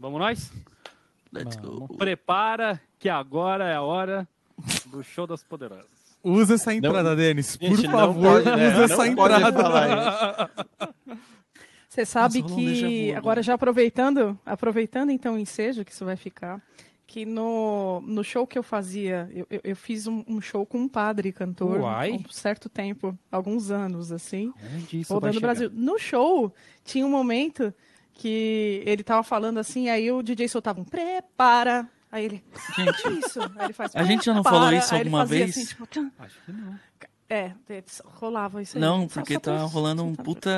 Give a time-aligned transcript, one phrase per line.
[0.00, 0.50] Vamos nós?
[1.30, 1.86] Let's go.
[1.98, 4.26] Prepara que agora é a hora
[4.86, 5.84] do show das poderosas.
[6.24, 7.54] Usa essa entrada, Denis.
[7.58, 8.68] Por Gente, favor, pode, né?
[8.68, 10.50] usa Não essa entrada.
[11.86, 13.18] Você sabe Nossa, rolou um déjà vu que, agora.
[13.18, 16.62] agora já aproveitando, aproveitando então o ensejo que isso vai ficar,
[17.06, 20.78] que no, no show que eu fazia, eu, eu, eu fiz um, um show com
[20.78, 22.12] um padre cantor Uai.
[22.12, 25.70] um certo tempo, alguns anos, assim, Onde isso rodando o Brasil.
[25.74, 26.54] No show,
[26.84, 27.74] tinha um momento
[28.20, 31.88] que ele tava falando assim, aí o DJ soltava um prepara.
[32.12, 32.44] Aí ele,
[32.76, 33.40] Gente, que isso?
[33.56, 35.50] Aí ele faz, A gente já não falou isso Aí ele alguma vez?
[35.50, 35.88] assim, tipo.
[36.18, 36.78] Acho que não.
[37.28, 37.52] é,
[38.04, 38.80] rolava isso aí.
[38.80, 40.50] não, porque só tá rolando um puta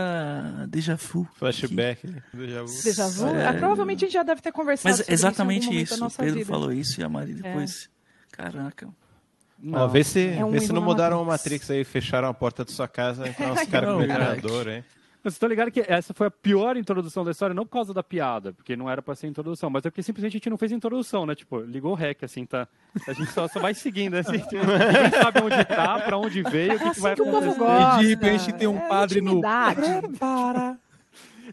[0.69, 1.29] déjà vu.
[1.35, 2.07] Flashback.
[2.07, 2.23] né?
[2.33, 2.83] Déjà vu.
[2.83, 3.27] Déjà vu?
[3.29, 3.47] É.
[3.49, 5.95] Ah, provavelmente a gente já deve ter conversado Mas sobre exatamente isso.
[5.95, 6.05] isso.
[6.07, 6.47] O Pedro vida.
[6.47, 7.89] falou isso e a Mari depois.
[8.33, 8.89] Caraca.
[9.73, 11.71] Ó, vê se, É um vê se não mudaram a Matrix.
[11.71, 14.85] Aí, fecharam a porta da sua casa, entrar uns caras com Não, metralhador, hein?
[15.23, 18.03] Vocês estão ligados que essa foi a pior introdução da história, não por causa da
[18.03, 20.73] piada, porque não era pra ser introdução, mas é porque simplesmente a gente não fez
[20.73, 21.35] introdução, né?
[21.37, 22.67] Tipo, ligou o rec, assim, tá?
[23.07, 24.39] A gente só, só vai seguindo, assim.
[24.39, 27.37] tipo, Ninguém sabe onde tá, pra onde veio, o que, que vai que o povo
[27.53, 27.59] acontecer.
[27.59, 28.03] gosta.
[28.03, 29.41] E de repente tem um É padre no.
[29.41, 30.77] Prepara.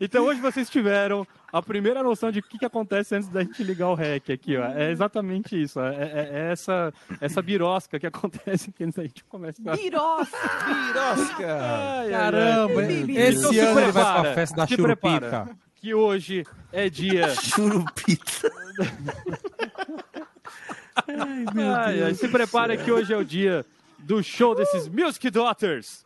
[0.01, 3.63] Então hoje vocês tiveram a primeira noção de o que, que acontece antes da gente
[3.63, 4.65] ligar o rec aqui, ó.
[4.65, 5.79] É exatamente isso.
[5.79, 9.77] É, é- é essa, essa birosca que acontece aqui antes da gente começar.
[9.77, 10.37] Piroça.
[10.65, 11.57] Pirosca!
[11.61, 12.11] Ai, ai, ai.
[12.11, 15.49] Caramba, Então esse se ano ele vai pra festa da se churupita.
[15.75, 17.29] Que hoje é dia.
[17.35, 18.51] Churupita.
[21.07, 23.65] Ai, ai, se prepara que hoje é o dia
[23.99, 26.03] do show desses Music Daughters.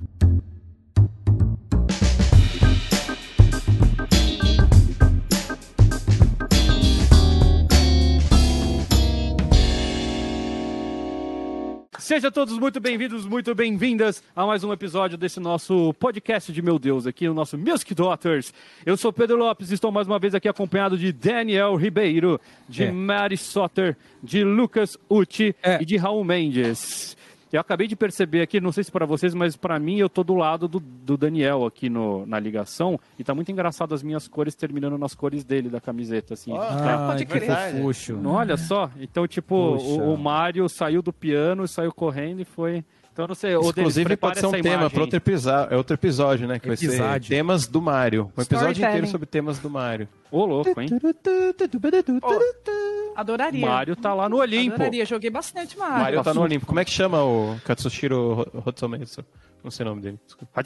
[12.04, 16.78] Sejam todos muito bem-vindos, muito bem-vindas a mais um episódio desse nosso podcast de meu
[16.78, 18.54] Deus, aqui o nosso Music Daughters.
[18.86, 22.84] Eu sou Pedro Lopes e estou mais uma vez aqui acompanhado de Daniel Ribeiro, de
[22.84, 22.92] É.
[22.92, 25.82] Mary Sotter, de Lucas Uti É.
[25.82, 27.16] e de Raul Mendes.
[27.54, 30.24] Eu acabei de perceber aqui, não sei se para vocês, mas para mim eu tô
[30.24, 34.28] do lado do, do Daniel aqui no, na ligação e tá muito engraçado as minhas
[34.28, 36.52] cores terminando nas cores dele da camiseta, assim.
[37.16, 37.76] Que crer.
[37.76, 38.14] fofuxo.
[38.18, 38.90] não, olha só.
[39.00, 42.84] Então, tipo, o, o Mário saiu do piano, saiu correndo e foi.
[43.12, 43.54] Então, não sei.
[43.54, 46.58] Inclusive, prepara pode ser um tema para outro episódio, é outro episódio, né?
[46.58, 48.32] Que vai ser temas do Mario.
[48.36, 50.08] Um episódio inteiro sobre temas do Mario.
[50.32, 50.90] Ô, louco, hein?
[53.16, 53.66] Adoraria.
[53.66, 54.76] Mário tá lá no Olimpo.
[54.76, 55.06] Adoraria.
[55.06, 56.04] Joguei bastante Mario.
[56.04, 56.66] Mario tá no Olimpo.
[56.66, 59.24] Como é que chama o Katsushiro Hotsumetsu?
[59.64, 60.20] Não sei o nome dele.
[60.26, 60.62] Desculpa.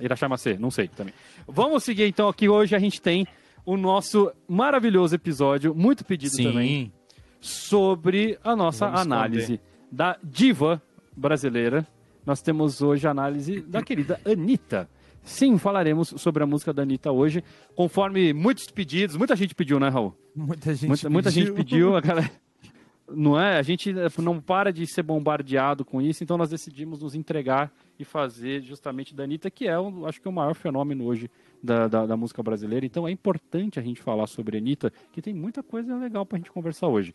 [0.00, 1.12] Irachamase, não sei também.
[1.46, 2.48] Vamos seguir então aqui.
[2.48, 3.26] Hoje a gente tem
[3.66, 6.92] o nosso maravilhoso episódio, muito pedido também, Sim.
[7.38, 9.60] sobre a nossa Vamos análise
[9.92, 10.80] da diva
[11.14, 11.86] brasileira.
[12.24, 14.88] Nós temos hoje a análise da querida Anitta.
[15.22, 19.16] Sim, falaremos sobre a música da Anitta hoje, conforme muitos pedidos.
[19.16, 20.14] Muita gente pediu, né, Raul?
[20.34, 22.30] Muita gente Muita, muita gente pediu, a galera-
[23.10, 23.56] Não é?
[23.58, 28.04] A gente não para de ser bombardeado com isso, então nós decidimos nos entregar e
[28.04, 31.30] fazer justamente da Anitta, que é, um, acho que, o maior fenômeno hoje
[31.62, 32.86] da, da, da música brasileira.
[32.86, 36.38] Então é importante a gente falar sobre a Anitta, que tem muita coisa legal pra
[36.38, 37.12] gente conversar hoje.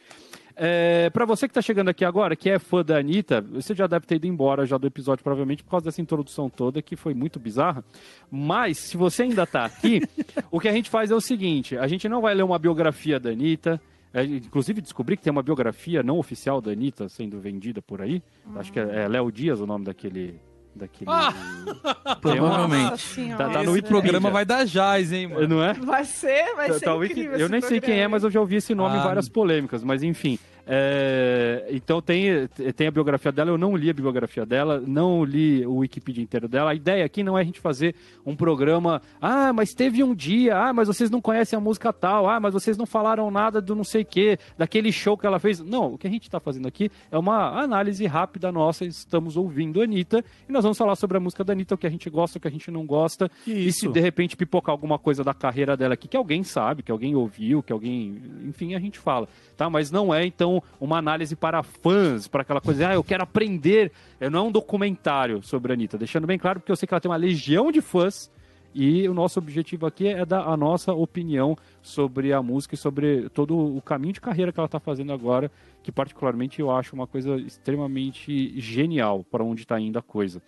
[0.56, 3.88] É, para você que tá chegando aqui agora, que é fã da Anitta, você já
[3.88, 7.14] deve ter ido embora já do episódio, provavelmente, por causa dessa introdução toda, que foi
[7.14, 7.84] muito bizarra.
[8.30, 10.02] Mas, se você ainda tá aqui,
[10.52, 13.20] o que a gente faz é o seguinte: a gente não vai ler uma biografia
[13.20, 13.82] da Anitta.
[14.14, 18.22] É, inclusive, descobri que tem uma biografia não oficial da Anitta sendo vendida por aí.
[18.56, 20.40] Acho que é, é Léo Dias o nome daquele.
[20.76, 21.34] Daquele uma-
[22.22, 22.84] Provavelmente.
[22.92, 23.44] Nossa senhora.
[23.46, 25.48] Tá- tá no Esse programa vai dar jazz, hein, mano?
[25.48, 25.74] Não é?
[25.74, 28.10] Vai ser, vai Tá- ser tá incrível Eu nem sei quem é, programa.
[28.16, 29.04] mas eu já ouvi esse nome em Ah.
[29.04, 29.84] várias polêmicas.
[29.84, 30.38] Mas enfim.
[30.66, 33.52] É, Então tem, tem a biografia dela.
[33.52, 36.72] Eu não li a biografia dela, não li o Wikipedia inteiro dela.
[36.72, 39.02] A ideia aqui não é a gente fazer um programa.
[39.22, 40.58] Ah, mas teve um dia.
[40.58, 42.30] Ah, mas vocês não conhecem a música tal.
[42.30, 45.40] Ah, mas vocês não falaram nada do não sei o quê, daquele show que ela
[45.40, 45.60] fez.
[45.60, 48.86] Não, o que a gente está fazendo aqui é uma análise rápida nossa.
[48.86, 51.88] Estamos ouvindo a Anitta e nós vamos falar sobre a música da Anitta, o que
[51.88, 53.30] a gente gosta, o que a gente não gosta.
[53.46, 56.92] E se de repente pipocar alguma coisa da carreira dela aqui que alguém sabe, que
[56.92, 58.22] alguém ouviu, que alguém.
[58.46, 59.28] Enfim, a gente fala.
[59.58, 59.70] Tá?
[59.70, 63.92] Mas não é, então, uma análise para fãs, para aquela coisa, ah, eu quero aprender.
[64.20, 65.98] É, Não é um documentário sobre a Anitta.
[65.98, 68.32] Deixando bem claro, porque eu sei que ela tem uma legião de fãs.
[68.76, 73.30] E o nosso objetivo aqui é dar a nossa opinião sobre a música e sobre
[73.30, 75.52] todo o caminho de carreira que ela está fazendo agora,
[75.84, 80.42] que particularmente eu acho uma coisa extremamente genial para onde está indo a coisa.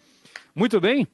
[0.55, 1.07] Muito bem?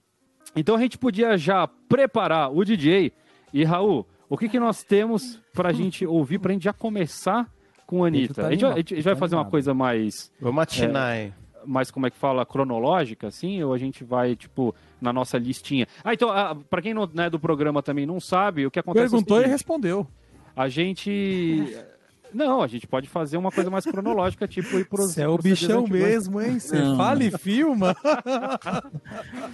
[0.55, 3.11] Então a gente podia já preparar o DJ.
[3.53, 6.71] E Raul, o que, que nós temos para a gente ouvir, para a gente já
[6.73, 7.51] começar
[7.91, 8.35] com a Anitta?
[8.35, 11.33] tá a, gente vai, a gente vai tá fazer uma coisa mais Vamos atinar aí.
[11.65, 15.85] mais, como é que fala, cronológica, assim, ou a gente vai, tipo, na nossa listinha?
[16.01, 19.07] Ah, então, ah, pra quem não é do programa também não sabe, o que acontece
[19.07, 20.07] é Perguntou e respondeu.
[20.55, 21.75] A gente.
[22.33, 25.11] Não, a gente pode fazer uma coisa mais cronológica, tipo ir pros.
[25.11, 26.59] Você é o bichão mesmo, hein?
[26.59, 27.93] Você fala e filma.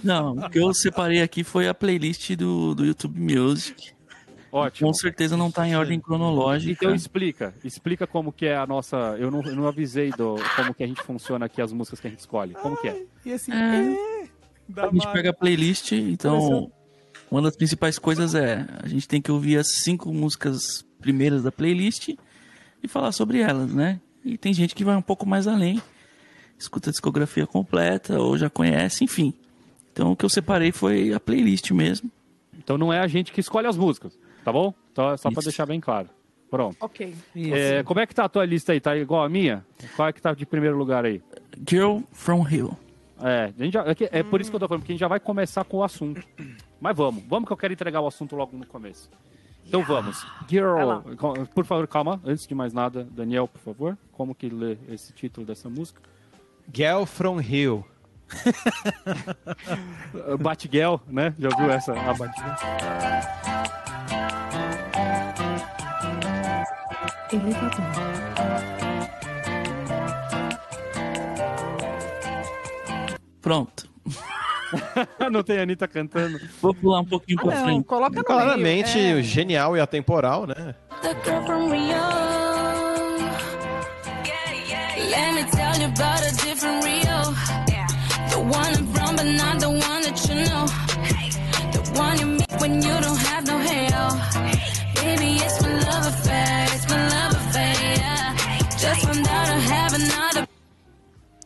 [0.04, 3.97] Não, o que eu separei aqui foi a playlist do, do YouTube Music.
[4.50, 4.88] Ótimo.
[4.88, 6.72] Com certeza não tá em ordem cronológica.
[6.84, 8.96] Então explica, explica como que é a nossa.
[9.18, 12.06] Eu não, eu não avisei do como que a gente funciona aqui, as músicas que
[12.06, 12.54] a gente escolhe.
[12.54, 13.02] Como que é?
[13.26, 13.92] E assim, É.
[13.92, 14.28] é.
[14.68, 16.70] da A gente pega a playlist, então
[17.30, 21.52] uma das principais coisas é a gente tem que ouvir as cinco músicas primeiras da
[21.52, 22.08] playlist
[22.82, 24.00] e falar sobre elas, né?
[24.24, 25.80] E tem gente que vai um pouco mais além,
[26.58, 29.32] escuta a discografia completa ou já conhece, enfim.
[29.92, 32.10] Então o que eu separei foi a playlist mesmo.
[32.56, 34.18] Então não é a gente que escolhe as músicas,
[34.48, 34.72] tá bom?
[34.92, 35.48] Então é só pra Isso.
[35.50, 36.08] deixar bem claro.
[36.50, 36.74] Pronto.
[36.80, 37.14] Ok.
[37.36, 38.80] É, como é que tá a tua lista aí?
[38.80, 39.62] Tá igual a minha?
[39.94, 41.20] Qual é que tá de primeiro lugar aí?
[41.68, 42.72] Girl from Hill.
[43.20, 45.00] É, a gente já- é, é por isso que eu tô falando, porque a gente
[45.00, 46.22] já vai começar com o assunto.
[46.80, 49.10] Mas vamos, vamos que eu quero entregar o assunto logo no começo.
[49.66, 50.26] Então vamos.
[50.48, 51.00] Girl,
[51.54, 55.46] por favor, calma, antes de mais nada, Daniel, por favor, como que lê esse título
[55.46, 56.00] dessa música?
[56.72, 57.84] Girl from Hill.
[60.40, 61.34] Batgirl, né?
[61.38, 61.92] Já ouviu essa?
[61.92, 63.87] A Batgirl.
[73.40, 73.88] Pronto.
[75.30, 76.38] Não tem a Anitta cantando.
[76.60, 77.84] Vou pular um pouquinho Ah, pra não, frente.
[77.86, 79.18] coloca Claramente meio.
[79.18, 79.22] É.
[79.22, 80.74] genial e atemporal, né?
[81.02, 81.96] The girl from Rio.
[85.10, 87.34] Let me tell you about a different Rio.
[88.30, 90.66] The one I'm from, but not the one that you know.
[91.72, 93.88] The one you meet when you don't have no hair.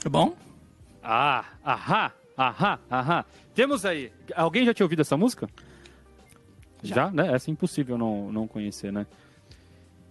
[0.03, 0.35] Tá bom?
[1.03, 3.25] Ah, ahá, ahá, ahá.
[3.55, 4.11] Temos aí.
[4.35, 5.49] Alguém já tinha ouvido essa música?
[6.83, 7.33] Já, né?
[7.35, 9.07] Essa é impossível não, não conhecer, né?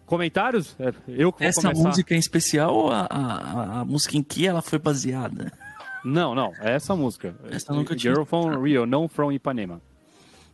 [0.05, 0.75] Comentários?
[0.79, 1.87] É, Eu que Essa começar.
[1.87, 5.51] música em especial ou a, a, a música em que ela foi baseada?
[6.03, 7.35] Não, não, é essa música.
[7.49, 9.81] Essa nunca tinha Girl from Rio, não from Ipanema.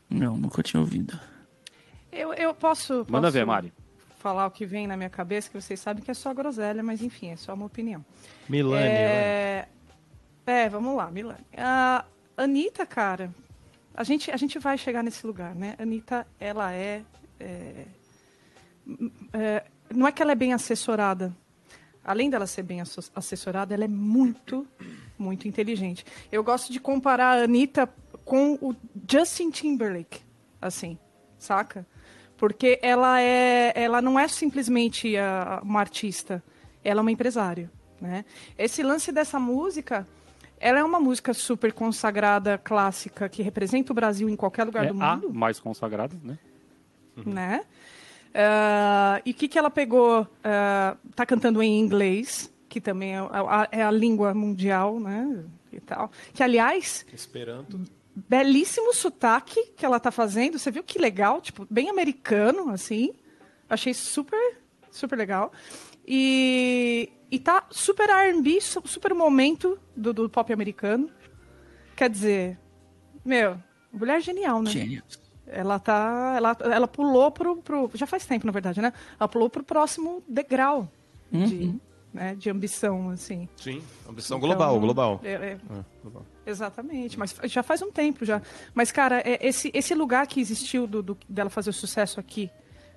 [0.10, 1.20] Não, nunca tinha ouvido.
[2.12, 3.74] Eu, eu posso, Manda posso ver, Mari.
[4.18, 7.02] Falar o que vem na minha cabeça, que vocês sabem que é só groselha, mas
[7.02, 8.04] enfim, é só uma opinião.
[8.50, 8.84] Milani.
[8.84, 8.90] né?
[8.90, 9.68] É...
[10.46, 11.46] é, vamos lá, Milani.
[11.56, 12.04] A
[12.36, 13.34] Anitta, cara,
[13.94, 15.76] a gente, a gente vai chegar nesse lugar, né?
[15.78, 17.04] A Anitta, ela é,
[17.40, 17.86] é,
[19.34, 21.36] é, Não é que ela é bem assessorada.
[22.04, 22.82] Além dela ser bem
[23.16, 24.66] assessorada, ela é muito,
[25.18, 26.06] muito inteligente.
[26.32, 27.90] Eu gosto de comparar a Anitta
[28.24, 28.74] com o
[29.10, 30.22] Justin Timberlake,
[30.62, 30.98] assim,
[31.38, 31.86] saca?
[32.38, 36.44] Porque ela é, ela não é simplesmente a- uma artista,
[36.84, 37.70] ela é uma empresária,
[38.00, 38.24] né?
[38.58, 40.08] Esse lance dessa música,
[40.60, 44.94] ela é uma música super consagrada, clássica, que representa o Brasil em qualquer lugar É
[44.94, 46.38] do a mundo mais consagrada, né?
[47.26, 47.64] né?
[48.34, 50.28] Ah, e o que, que ela pegou?
[50.44, 55.44] ah, tá cantando em inglês, que também é a, é a língua mundial, né?
[55.74, 56.12] E tal.
[56.34, 57.84] Que, aliás, Esperando.
[58.28, 60.58] Belíssimo sotaque que ela tá fazendo.
[60.58, 61.40] Você viu que legal?
[61.42, 63.14] Tipo, bem americano, assim.
[63.70, 64.58] Achei super,
[64.90, 65.52] super legal.
[66.08, 71.10] E, e tá super R&B, su- super momento do, do pop americano.
[71.96, 72.60] Quer dizer,
[73.26, 73.58] meu,
[73.92, 74.72] mulher genial, né?
[74.72, 75.20] Genius.
[75.46, 76.34] Ela tá.
[76.36, 77.90] Ela, ela pulou pro, pro.
[77.94, 78.92] Já faz tempo, na verdade, né?
[79.20, 80.90] Ela pulou pro próximo degrau
[81.46, 81.76] de,
[82.18, 83.48] né, de ambição, assim.
[83.56, 83.82] Sim.
[84.10, 85.22] Ambição Então, global, global.
[85.24, 86.26] é- é- É, global.
[86.46, 88.42] exatamente, mas já faz um tempo já.
[88.74, 92.50] Mas, cara, é, esse, esse lugar que existiu do, do- dela fazer sucesso aqui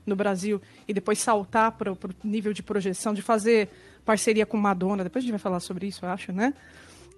[0.06, 3.68] no Brasil e depois saltar pro, pro nível de projeção, de fazer
[4.04, 6.54] parceria com Madonna, depois a gente vai falar sobre isso, eu acho, né?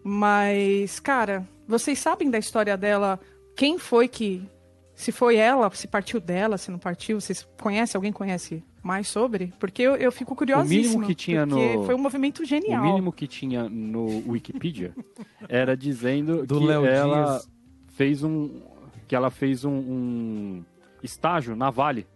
[0.04, 3.21] Mas, cara, vocês sabem da história dela?
[3.56, 4.42] Quem foi que.
[4.94, 7.97] Se foi ela, se partiu dela, se não partiu, vocês conhecem?
[7.99, 9.53] Alguém conhece mais sobre?
[9.61, 11.07] Porque eu, eu fico curiosíssima.
[11.07, 12.83] que tinha no- Foi um movimento genial.
[12.83, 14.93] O mínimo que tinha no Wikipedia
[15.49, 17.51] era dizendo Do que Léo ela Dias.
[17.89, 18.61] fez um
[19.07, 20.65] que ela fez um, um
[21.03, 22.07] estágio na Vale,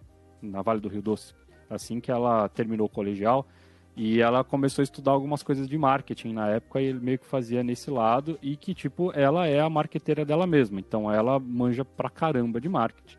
[0.41, 1.35] na Vale do Rio Doce,
[1.69, 3.47] assim que ela terminou o colegial
[3.95, 7.27] e ela começou a estudar algumas coisas de marketing na época e ele meio que
[7.27, 11.85] fazia nesse lado e que tipo ela é a marqueteira dela mesma, então ela manja
[11.85, 13.17] pra caramba de marketing.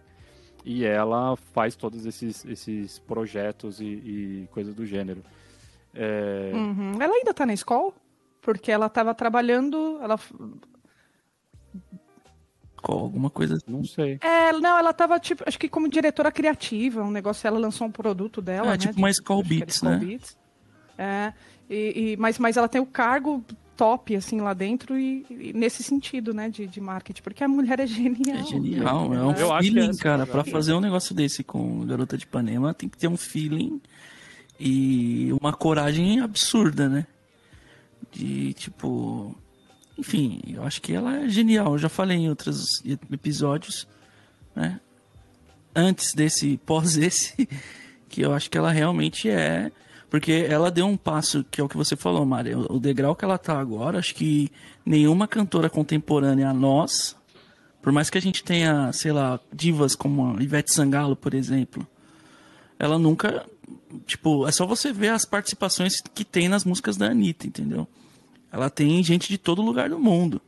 [0.70, 5.24] E ela faz todos esses, esses projetos e, e coisas do gênero.
[5.94, 7.02] É, Uhum.
[7.02, 7.94] Ela ainda tá na escola?
[8.42, 9.98] Porque ela tava trabalhando.
[10.02, 10.20] Ela...
[12.82, 13.66] Qual, alguma coisa assim.
[13.72, 14.20] Não sei.
[14.22, 17.92] É, não, ela tava, tipo, acho que como diretora criativa, um negócio, ela lançou um
[17.92, 18.78] produto dela, Ah, né?
[18.78, 19.98] tipo uma Skull Beats, né?
[19.98, 20.38] Beats.
[20.98, 21.34] É,
[21.70, 23.44] e, e- mas, mas ela tem o cargo
[23.78, 27.80] top, assim, lá dentro e, e nesse sentido, né, de, de marketing, porque a mulher
[27.80, 28.38] é genial.
[28.40, 30.26] É genial, é um Eu feeling, essa cara.
[30.26, 33.80] Pra fazer um negócio desse com Garota de Ipanema, tem que ter um feeling
[34.60, 37.06] e uma coragem absurda, né?
[38.12, 39.36] De, tipo...
[39.98, 41.74] Enfim, eu acho que ela é genial.
[41.74, 43.88] Eu já falei em outros episódios,
[44.56, 44.80] né?
[45.76, 47.48] Antes desse, pós esse,
[48.10, 49.72] que eu acho que ela realmente é...
[50.10, 52.56] Porque ela deu um passo, que é o que você falou, Mari.
[52.56, 54.50] O degrau que ela tá agora, acho que
[54.86, 57.18] nenhuma cantora contemporânea a nós
[57.88, 61.88] por mais que a gente tenha, sei lá, divas como a Ivete Sangalo, por exemplo,
[62.78, 63.46] ela nunca.
[64.06, 67.88] Tipo, é só você ver as participações que tem nas músicas da Anitta, entendeu?
[68.52, 70.42] Ela tem gente de todo lugar do mundo.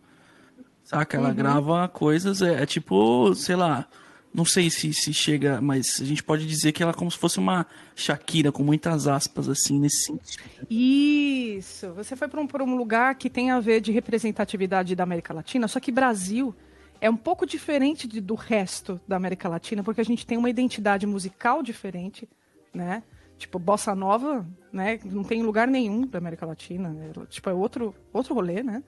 [0.83, 1.15] Saca?
[1.15, 3.87] Ela grava coisas, é, é tipo, sei lá.
[4.33, 7.17] Não sei se, se chega, mas a gente pode dizer que ela é como se
[7.17, 10.67] fosse uma Shakira, com muitas aspas, assim, nesse sentido.
[10.69, 15.33] Isso, você foi para um, um lugar que tem a ver de representatividade da América
[15.33, 16.53] Latina, só que Brasil
[17.01, 20.49] é um pouco diferente de- do resto da América Latina, porque a gente tem uma
[20.49, 22.27] identidade musical diferente,
[22.73, 23.01] né?
[23.37, 24.99] Tipo, bossa nova, né?
[25.05, 27.11] Não tem em lugar nenhum da América Latina, né?
[27.29, 28.83] tipo, é outro, outro rolê, né?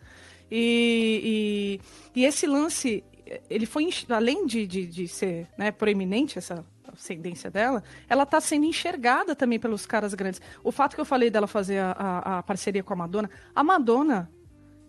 [0.53, 1.79] E,
[2.13, 3.01] e, e esse lance,
[3.49, 8.65] ele foi, além de, de, de ser né, proeminente, essa ascendência dela, ela está sendo
[8.65, 10.41] enxergada também pelos caras grandes.
[10.63, 13.63] O fato que eu falei dela fazer a, a- a parceria com a Madonna, a
[13.63, 14.29] Madonna,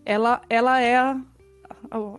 [0.04, 1.20] ela, ela é a,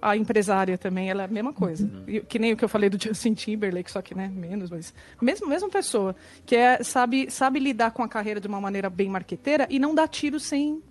[0.01, 1.89] a, empresária também, ela é a mesma coisa.
[2.07, 4.93] E Que nem o que eu falei do Justin Timberlake, só que né, menos, mas
[5.21, 6.15] mesmo mesma pessoa,
[6.45, 9.93] que é, sabe, sabe lidar com a carreira de uma maneira bem marqueteira e não
[9.93, 10.81] dá tiro sem,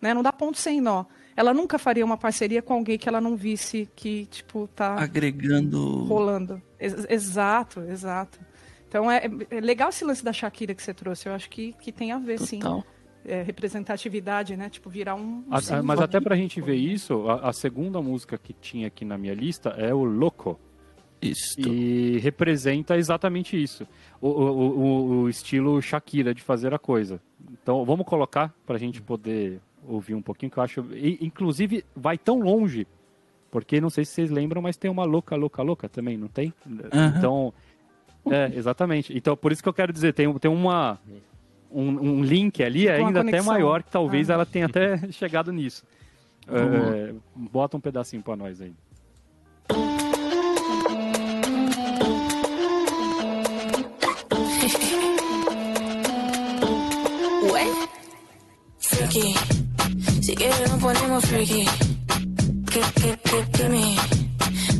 [0.00, 1.04] né, não dá ponto sem nó.
[1.36, 6.04] Ela nunca faria uma parceria com alguém que ela não visse que, tipo, tá Agregando.
[6.04, 6.62] rolando.
[6.80, 8.38] Ex- exato, exato.
[8.88, 11.28] Então é, é legal esse lance da Shakira que você trouxe.
[11.28, 12.58] Eu acho que, que tem a ver, sim.
[12.60, 12.82] Total.
[13.28, 14.70] É, representatividade, né?
[14.70, 15.44] Tipo, virar um.
[15.46, 19.04] um A- mas até pra gente ver isso, a, a segunda música que tinha aqui
[19.04, 20.58] na minha lista é o Loco.
[21.20, 21.60] Isso.
[21.60, 23.86] E representa exatamente isso.
[24.20, 27.20] O, o, o- o estilo Shakira de fazer a coisa.
[27.50, 30.84] Então vamos colocar pra gente poder ouvir um pouquinho, que eu acho.
[30.92, 32.86] e, inclusive, vai tão longe.
[33.50, 36.52] Porque não sei se vocês lembram, mas tem uma louca, louca, louca também, não tem?
[36.92, 37.14] Aham.
[37.16, 37.54] Então.
[38.28, 39.16] É, exatamente.
[39.16, 40.98] Então, por isso que eu quero dizer, tem, tem uma.
[41.70, 44.34] Um, um link ali Tipo ainda até maior, que talvez Ah.
[44.34, 45.84] ela tenha até chegado nisso.
[46.48, 48.72] É, bota um pedacinho pra nós aí.
[57.50, 57.88] What?
[58.78, 59.45] Freaky.
[60.36, 61.64] Quieres nos ponemos freaky.
[62.70, 63.96] Que, que, que, que me.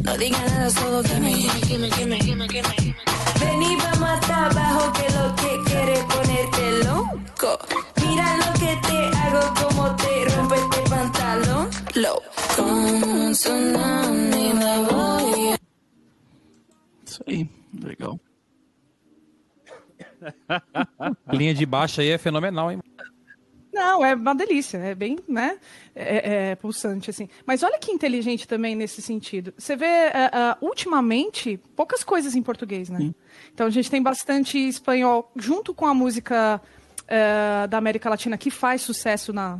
[0.05, 1.33] No digas nada, solo que me.
[1.35, 2.97] Gimme, gimme, gimme, gimme, gimme.
[3.41, 7.59] Ven y vamos hasta abajo que lo que quieres ponerte loco.
[8.03, 11.71] Mira lo que te hago, como te rompe este pantalón.
[11.95, 12.19] Low.
[12.55, 15.57] Como un tsunami me voy
[17.07, 17.51] Isso aí.
[17.73, 18.21] Legal.
[21.27, 22.81] A linha de baixo aí é fenomenal, hein?
[23.77, 25.59] Não, é uma delícia, é bem, né?
[25.95, 27.29] É, é pulsante, assim.
[27.45, 29.53] Mas olha que inteligente também nesse sentido.
[29.59, 33.13] Você vê, é, é, ultimamente, poucas coisas em português, né?
[33.53, 36.59] Então a gente tem bastante espanhol, junto com a música
[37.07, 39.59] é, da América Latina, que faz sucesso na,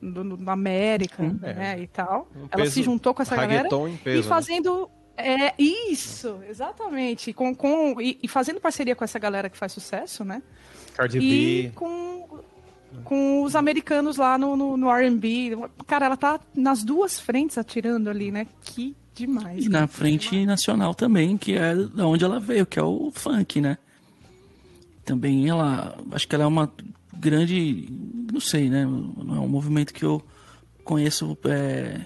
[0.00, 1.80] na América, né?
[1.80, 2.28] E tal.
[2.36, 3.68] Um Ela se juntou com essa galera.
[3.68, 4.22] peso, e né?
[4.22, 4.88] fazendo.
[5.16, 7.32] É, isso, exatamente.
[7.32, 10.40] Com, com, e, e fazendo parceria com essa galera que faz sucesso, né?
[10.94, 11.72] Cardi e B.
[11.74, 12.44] com,
[13.04, 15.56] com os americanos lá no, no, no R&B.
[15.86, 18.46] Cara, ela tá nas duas frentes atirando ali, né?
[18.62, 19.64] Que demais.
[19.64, 23.60] E na frente nacional também, que é da onde ela veio, que é o funk,
[23.60, 23.78] né?
[25.04, 26.70] Também ela, acho que ela é uma
[27.16, 27.88] grande,
[28.32, 28.84] não sei, né?
[28.84, 30.22] Não é um movimento que eu
[30.84, 32.00] conheço é,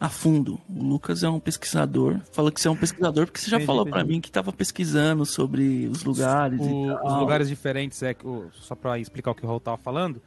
[0.00, 0.60] a fundo.
[0.68, 2.20] O Lucas é um pesquisador.
[2.32, 4.04] Fala que você é um pesquisador porque você já Entendi, falou entendi.
[4.06, 8.74] mim que tava pesquisando sobre os lugares O- os lugares diferentes, é, que o- só
[8.74, 10.22] para explicar o que o Raul tava falando,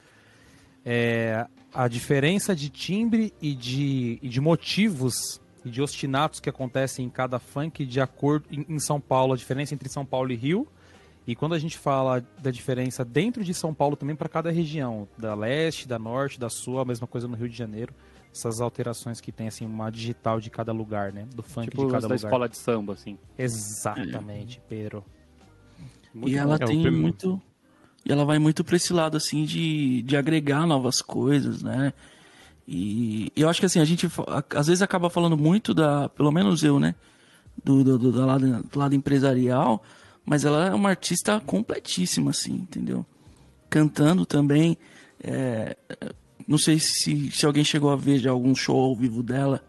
[0.85, 7.05] é, a diferença de timbre e de, e de motivos e de ostinatos que acontecem
[7.05, 10.35] em cada funk de acordo em, em São Paulo, a diferença entre São Paulo e
[10.35, 10.67] Rio.
[11.27, 15.07] E quando a gente fala da diferença dentro de São Paulo também para cada região,
[15.17, 17.93] da leste, da norte, da sul, a mesma coisa no Rio de Janeiro,
[18.33, 21.91] essas alterações que tem assim uma digital de cada lugar, né, do funk Tipo de
[21.91, 22.27] cada da lugar.
[22.29, 23.17] escola de samba, assim.
[23.37, 25.03] Exatamente, Pedro.
[26.13, 26.41] Muito e bom.
[26.41, 27.41] ela É, tem muito.
[28.05, 31.93] E ela vai muito pra esse lado, assim, de, de agregar novas coisas, né?
[32.67, 34.07] E eu acho que, assim, a gente
[34.55, 36.09] às vezes acaba falando muito da.
[36.09, 36.95] Pelo menos eu, né?
[37.63, 39.83] Do, do, do, do lado, do lado empresarial,
[40.25, 43.05] mas ela é uma artista completíssima, assim, entendeu?
[43.69, 44.77] Cantando também.
[45.23, 45.75] é,
[46.47, 49.63] Não sei se, se alguém chegou a ver já algum show ao vivo dela.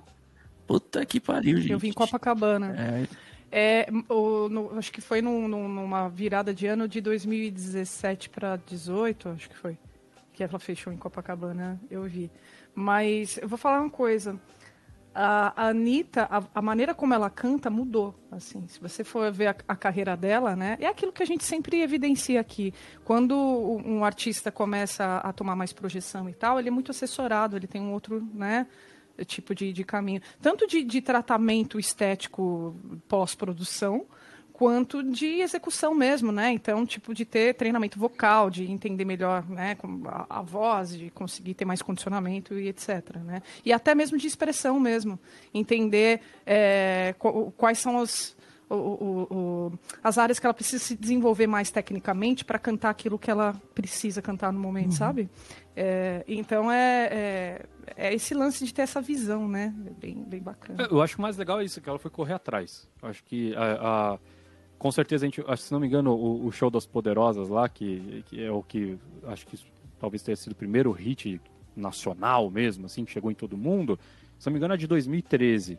[0.67, 1.73] Puta que pariu, gente.
[1.73, 2.75] Eu vim em Copacabana.
[2.79, 3.07] É,
[3.55, 8.57] É, o- no- acho que foi num- num- numa virada de ano de 2017 para
[8.57, 9.76] 18, acho que foi.
[10.33, 12.31] Que ela fechou em Copacabana, eu vi.
[12.75, 14.41] Mas eu vou falar uma coisa.
[15.14, 18.14] A, Anitta, a, a maneira como ela canta mudou.
[18.31, 20.76] Assim, se você for ver a, a carreira dela, né?
[20.81, 22.73] É aquilo que a gente sempre evidencia aqui.
[23.04, 27.57] Quando um artista começa a, a tomar mais projeção e tal, ele é muito assessorado,
[27.57, 28.66] ele tem um outro, né?
[29.26, 32.75] tipo de, de caminho, tanto de, de tratamento estético
[33.07, 34.07] pós-produção,
[34.62, 36.52] quanto de execução mesmo, né?
[36.52, 39.76] Então, tipo, de ter treinamento vocal, de entender melhor né,
[40.07, 43.16] a, a voz, de conseguir ter mais condicionamento e etc.
[43.25, 43.42] Né?
[43.64, 45.19] E até mesmo de expressão mesmo.
[45.52, 48.37] Entender é, qu- quais são os,
[48.71, 53.19] o- o- o- as áreas que ela precisa se desenvolver mais tecnicamente para cantar aquilo
[53.19, 55.28] que ela precisa cantar no momento, sabe?
[55.75, 57.66] É, então é, é,
[57.97, 59.75] é esse lance de ter essa visão, né?
[59.87, 60.87] É bem, bem bacana.
[60.88, 62.87] Eu acho mais legal isso, que ela foi correr atrás.
[63.02, 64.19] Eu Acho que a, a-
[64.83, 68.25] com certeza a gente, se não me engano, o, o show das poderosas lá, que,
[68.27, 68.99] que é o que
[69.29, 69.57] acho que
[70.01, 71.41] talvez tenha sido o primeiro hit
[71.77, 73.97] nacional mesmo, assim, que chegou em todo mundo,
[74.41, 75.79] se não me engano é de 2013.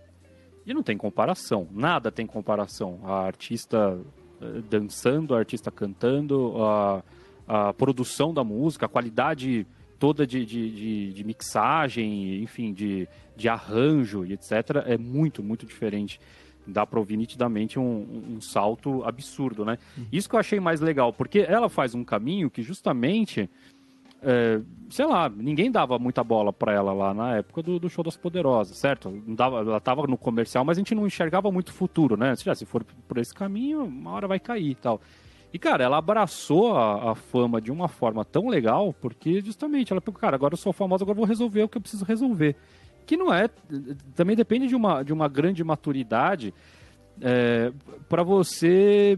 [0.66, 3.02] E não tem comparação, nada tem comparação.
[3.04, 4.00] A artista
[4.42, 7.04] eh, dançando, a artista cantando, a,
[7.46, 9.68] a produção da música, a qualidade
[10.00, 13.06] toda de, de, de, de mixagem, enfim, de,
[13.36, 14.54] de arranjo e etc.,
[14.86, 16.22] é muito, muito diferente.
[16.66, 19.78] Dá para ouvir nitidamente um, um salto absurdo, né?
[20.12, 23.50] Isso que eu achei mais legal, porque ela faz um caminho que justamente
[24.26, 28.04] é, sei lá, ninguém dava muita bola pra ela lá na época do, do show
[28.04, 29.10] das poderosas, certo?
[29.10, 32.34] Não dava, ela tava no comercial, mas a gente não enxergava muito futuro, né?
[32.36, 35.02] Se, já, se for por esse caminho, uma hora vai cair e tal.
[35.54, 40.02] E, cara, ela abraçou a, a fama de uma forma tão legal, porque justamente ela
[40.02, 42.56] pegou, cara, agora eu sou famosa, agora eu vou resolver o que eu preciso resolver.
[43.06, 43.50] Que não é.
[44.16, 46.54] Também depende de uma, de uma grande maturidade
[47.22, 47.72] é,
[48.10, 49.18] para você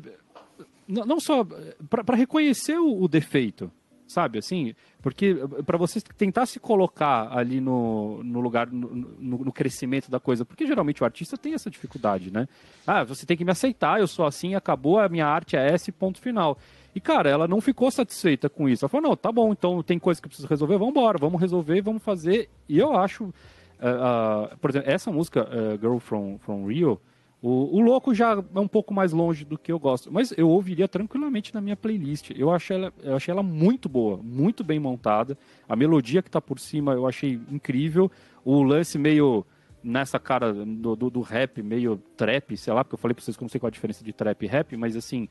[0.88, 1.46] não não só
[1.90, 3.72] para reconhecer o, o defeito,
[4.08, 4.38] sabe?
[4.38, 10.12] Assim, porque para você tentar se colocar ali no, no lugar, no, no- no crescimento
[10.12, 12.48] da coisa, porque geralmente o artista tem essa dificuldade, né?
[12.86, 15.90] Ah, você tem que me aceitar, eu sou assim, acabou, a minha arte é essa
[15.90, 16.58] e ponto final.
[16.94, 18.86] E, cara, ela não ficou satisfeita com isso.
[18.86, 21.42] Ela falou, não, tá bom, então tem coisa que eu preciso resolver, vamos embora, vamos
[21.42, 22.48] resolver, vamos fazer.
[22.70, 23.34] E eu acho,
[23.82, 27.00] ah, por exemplo, essa música, eh, Girl From, From Rio,
[27.42, 30.50] o, o Louco já é um pouco mais longe do que eu gosto, mas eu
[30.50, 32.32] ouviria tranquilamente na minha playlist.
[32.36, 35.38] Eu achei ela, eu achei ela muito boa, muito bem montada.
[35.70, 38.12] A melodia que tá por cima eu achei incrível.
[38.44, 39.46] O lance meio
[39.84, 43.38] nessa cara do, do, do rap, meio trap, sei lá, porque eu falei pra vocês
[43.38, 45.28] que eu não sei qual a diferença de trap e rap, mas assim,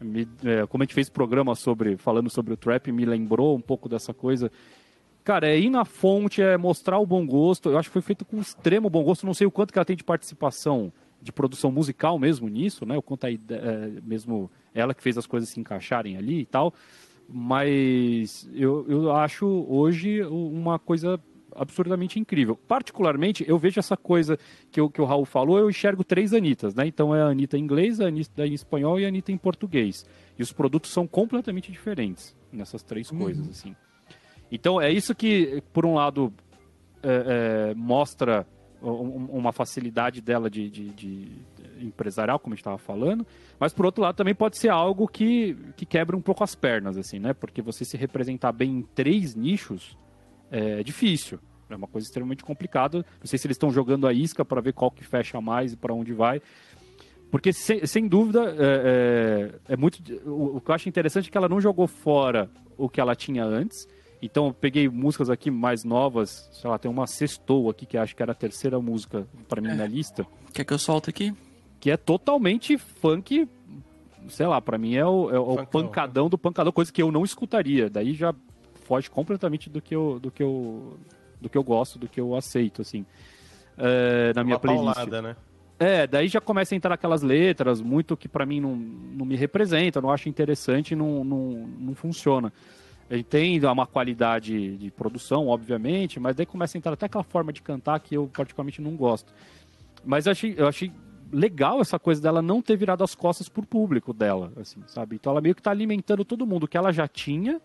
[0.00, 3.60] me- é, como a gente fez programa sobre, falando sobre o trap, me lembrou um
[3.60, 4.52] pouco dessa coisa.
[5.26, 7.68] Cara, é ir na fonte, é mostrar o bom gosto.
[7.68, 9.26] Eu acho que foi feito com extremo bom gosto.
[9.26, 12.96] Não sei o quanto que ela tem de participação de produção musical mesmo nisso, né?
[12.96, 16.72] O quanto aí é, mesmo ela que fez as coisas se encaixarem ali e tal.
[17.28, 21.20] Mas eu, eu acho hoje uma coisa
[21.56, 22.54] absurdamente incrível.
[22.54, 24.38] Particularmente, eu vejo essa coisa
[24.70, 26.86] que, o que o Raul falou, eu enxergo três Anitas, né?
[26.86, 30.06] Então é a Anitta em inglês, a Anitta em espanhol e a Anitta em português.
[30.38, 33.74] E os produtos são completamente diferentes nessas três coisas, assim.
[34.50, 36.32] Então é isso que, por um lado,
[37.02, 38.46] é, é, mostra
[38.82, 41.28] um- uma facilidade dela de, de- de
[41.80, 43.26] empresarial, como a gente estava falando,
[43.58, 46.96] mas por outro lado também pode ser algo que, que quebra um pouco as pernas,
[46.96, 47.32] assim, né?
[47.34, 49.96] Porque você se representar bem em três nichos
[50.50, 51.38] é difícil.
[51.68, 52.98] É uma coisa extremamente complicada.
[53.18, 55.76] Não sei se eles estão jogando a isca para ver qual que fecha mais e
[55.76, 56.40] para onde vai.
[57.30, 59.98] Porque, sem, sem dúvida, é, é- é muito.
[60.24, 63.16] O, o que eu acho interessante é que ela não jogou fora o que ela
[63.16, 63.88] tinha antes.
[64.22, 66.48] Então, eu peguei músicas aqui mais novas.
[66.52, 69.74] Sei lá, tem uma Sextou aqui, que acho que era a terceira música para mim
[69.74, 70.26] na lista.
[70.52, 71.34] Quer que eu solte aqui?
[71.78, 73.46] Que é totalmente funk.
[74.28, 75.66] Sei lá, para mim é o, é o Funkão.
[75.66, 77.88] pancadão do pancadão, coisa que eu não escutaria.
[77.90, 78.34] Daí já
[78.86, 80.96] foge completamente do que eu, do que eu,
[81.40, 83.04] do que eu gosto, do que eu aceito, assim.
[83.76, 84.94] é, na minha Uma playlist.
[84.94, 85.36] paulada, né?
[85.78, 89.36] É, daí já começa a entrar aquelas letras, muito que pra mim não, não me
[89.36, 91.38] representa, não acho interessante, não, não,
[91.78, 92.50] não funciona.
[93.08, 97.52] Ele tem uma qualidade de produção, obviamente, mas daí começa a entrar até aquela forma
[97.52, 99.32] de cantar que eu particularmente não gosto.
[100.04, 100.92] Mas eu achei, eu achei
[101.32, 105.16] legal essa coisa dela não ter virado as costas pro público dela, assim, sabe?
[105.16, 107.60] Então ela meio que tá alimentando todo mundo, o que ela já tinha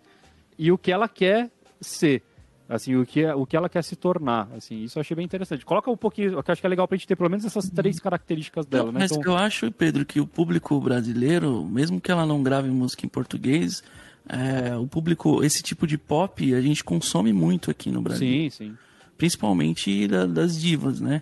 [0.58, 1.50] e o que ela quer
[1.80, 2.24] ser.
[2.70, 5.66] Assim, o que, o que ela quer se tornar, assim, isso eu achei bem interessante.
[5.66, 8.00] Coloca um pouquinho, eu acho que é legal pra gente ter pelo menos essas três
[8.00, 9.00] características dela, Não, né?
[9.02, 13.06] Mas Então, eu acho, Pedro, que o público brasileiro, mesmo que ela não grave música
[13.06, 13.84] em português,
[14.30, 18.28] é, o público, esse tipo de pop, a gente consome muito aqui no Brasil.
[18.28, 18.78] Sim, sim.
[19.18, 21.22] Principalmente da- das divas, né?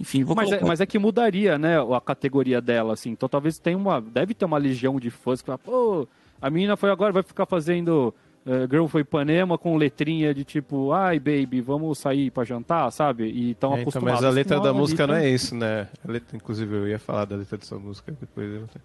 [0.00, 3.10] Enfim, vou Mas é, colocar- mas é que mudaria, né, a categoria dela, assim.
[3.10, 4.00] Então talvez tenha uma.
[4.00, 6.06] Deve ter uma legião de fãs que fala, pô,
[6.40, 8.14] a menina foi agora, vai ficar fazendo.
[8.46, 13.24] eh, Girl foi Ipanema com letrinha de tipo, ai baby, vamos sair pra jantar, sabe?
[13.24, 15.88] E estão É, então, mas a letra da música não é isso, né?
[16.06, 18.48] A letra, inclusive, eu ia falar da letra dessa música depois.
[18.54, 18.80] eu não sei.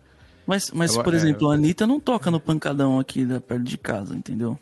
[0.46, 3.64] Mas, mas Agora, por é, exemplo, a Anitta não toca no pancadão aqui da, perto
[3.64, 4.60] de casa, entendeu?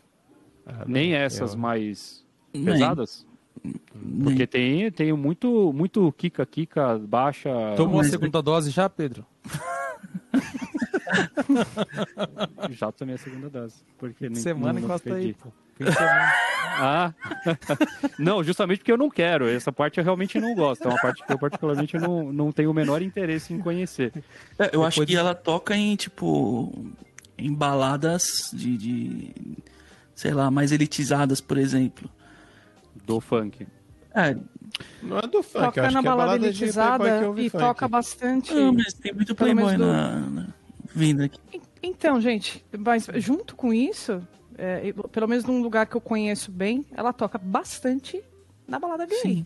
[0.66, 2.66] Ah, Nem não, essas eu- mais Nem.
[2.66, 3.26] pesadas?
[3.64, 3.74] Nem.
[4.24, 7.50] Porque tem, tem muito, muito Kika Kika baixa.
[7.76, 9.26] Tomou a mas- segunda dose já, Pedro?
[12.72, 13.76] Já tomei a segunda dose.
[13.98, 15.50] Porque nem- Semana encosta aí, pô.
[16.84, 17.14] Ah,
[18.18, 19.48] não, justamente porque eu não quero.
[19.48, 20.84] Essa parte eu realmente não gosto.
[20.86, 24.12] É uma parte que eu particularmente não, não tenho o menor interesse em conhecer.
[24.58, 26.74] É, eu acho Depois que de- ela toca em, tipo,
[27.38, 29.32] em baladas de, de,
[30.16, 32.10] sei lá, mais elitizadas, por exemplo.
[33.06, 33.68] Do funk.
[34.16, 34.36] É,
[35.04, 37.64] Não é do funk, eu Toca acho na que é balada balada elitizada e funk.
[37.64, 38.54] toca bastante.
[38.54, 40.48] não, mas tem muito playboy do- na, na-
[40.96, 41.40] vindo aqui.
[41.84, 44.26] Então, gente, mas junto com isso,
[44.62, 48.22] é, pelo menos num lugar que eu conheço bem, ela toca bastante
[48.68, 49.18] na balada gay.
[49.20, 49.46] Sim.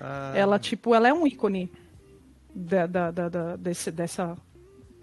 [0.00, 1.70] Ah, Ela, tipo, ela é um ícone
[2.54, 4.36] da, da- da- da- desse- dessa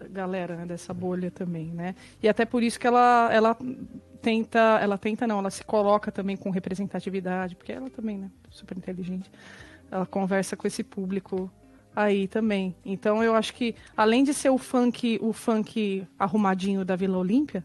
[0.10, 1.96] galera, né, dessa bolha também, né?
[2.22, 3.56] E até por isso que ela, ela
[4.22, 8.78] tenta, ela tenta não, ela se coloca também com representatividade, porque ela também, né, super
[8.78, 9.30] inteligente.
[9.92, 11.52] Ela conversa com esse público
[11.96, 12.76] aí também.
[12.86, 17.64] Então eu acho que além de ser o funk, o funk arrumadinho da Vila Olímpia,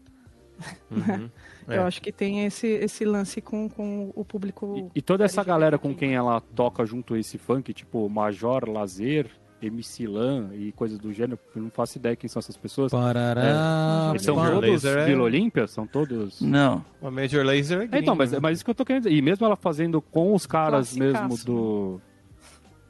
[0.89, 1.29] né,
[1.67, 1.77] é.
[1.77, 4.89] eu acho que tem esse, esse lance com, com o público.
[4.95, 8.69] E, e toda essa galera com quem ela toca junto a esse funk, tipo Major,
[8.69, 9.29] Lazer,
[9.61, 12.91] MC Lan e coisas do gênero, eu não faço ideia quem são essas pessoas.
[12.91, 15.65] Parará, Eles são Major todos Lazer é- Vila Olímpia?
[15.67, 16.41] São todos.
[16.41, 16.85] Não.
[17.01, 18.39] A Major Laser é É, gringo, então, mas, né?
[18.39, 19.15] mas isso que eu tô querendo dizer.
[19.15, 22.01] E mesmo ela fazendo com os caras Classicaço, mesmo do.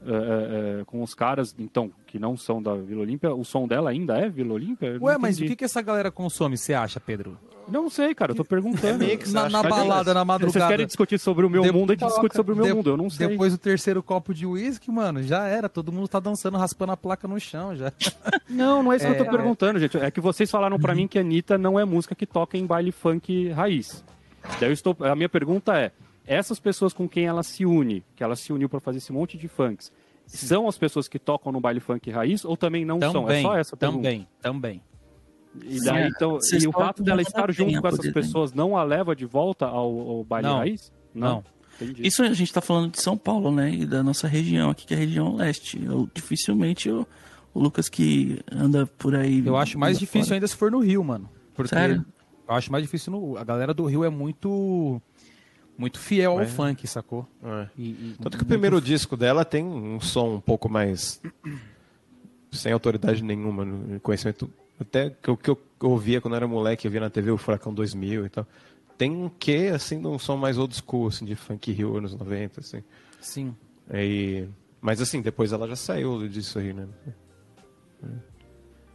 [0.06, 3.66] é, é, é, com os caras, então, que não são da Vila Olímpia, o som
[3.66, 4.98] dela ainda é Vila Olímpia?
[5.02, 7.38] Ué, mas o que, que essa galera consome, você acha, Pedro?
[7.68, 9.00] Não sei, cara, eu tô perguntando.
[9.06, 10.68] mix, Na, na é balada, na Vocês madrugada.
[10.72, 12.90] querem discutir sobre o meu De- mundo, a gente discute sobre o meu De- mundo,
[12.92, 13.28] eu não sei.
[13.28, 15.68] Depois do terceiro copo de uísque, mano, já era.
[15.68, 17.92] Todo mundo tá dançando, raspando a placa no chão já.
[18.50, 19.24] Não, não é isso que eu É.
[19.24, 19.98] tô perguntando, gente.
[19.98, 22.66] É que vocês falaram pra mim que a Anitta não é música que toca em
[22.66, 24.04] baile funk raiz.
[24.60, 24.96] Daí eu estou.
[25.02, 25.92] A minha pergunta é:
[26.26, 29.38] essas pessoas com quem ela se une, que ela se uniu pra fazer esse monte
[29.38, 29.92] de funks,
[30.26, 33.10] são as pessoas que tocam no baile funk raiz ou também não são?
[33.10, 34.02] É Também, só essa pergunta.
[34.04, 34.82] também, também.
[35.64, 38.12] E, daí, Sim, então, e o fato dela estar junto com essas né?
[38.12, 40.58] pessoas não a leva de volta ao, ao baile Não.
[40.58, 40.92] raiz?
[41.14, 41.44] Não.
[41.80, 42.08] Entendi.
[42.08, 43.70] Isso a gente tá falando de São Paulo, né?
[43.72, 45.84] E da nossa região aqui, que é a região leste.
[45.84, 47.06] Eu, dificilmente o,
[47.54, 49.46] o Lucas que anda por aí.
[49.46, 50.36] Eu acho mais difícil fora.
[50.36, 51.30] ainda se for no Rio, mano.
[51.54, 52.04] Porque Sério?
[52.50, 53.38] eu acho mais difícil no.
[53.38, 55.00] A galera do Rio é muito.
[55.78, 56.48] Muito fiel ao É.
[56.48, 57.28] funk, sacou?
[57.44, 57.68] É.
[57.78, 61.22] E- e Tanto que o primeiro disco dela tem um som um pouco mais.
[62.52, 64.50] sem autoridade nenhuma, no conhecimento.
[64.80, 67.74] Até que o que eu ouvia quando era moleque, eu via na TV o Furacão
[67.74, 68.48] 2000 e tal.
[68.98, 72.14] Tem um quê, assim, de um som mais old school, assim, de funk Rio anos
[72.14, 72.84] 90, assim.
[73.22, 73.56] Sim.
[73.90, 74.48] Aí...
[74.80, 76.88] Mas assim, depois ela já saiu disso aí, né?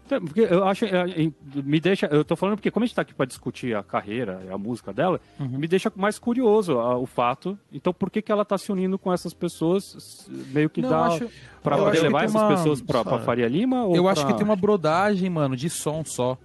[0.09, 0.88] Porque eu acho, é,
[1.25, 3.83] é, me deixa, eu tô falando porque como a gente tá aqui para discutir a
[3.83, 5.59] carreira, a música dela, Uhum.
[5.59, 7.59] me deixa mais curioso o fato.
[7.73, 11.07] Então, por que que ela tá se unindo com essas pessoas, meio que Não, dá
[11.07, 11.31] acho-
[11.62, 13.87] para poder levar essas uma- pessoas pra, pra Faria Lima?
[13.95, 16.37] Eu acho pra- que tem uma brodagem, mano, de som só.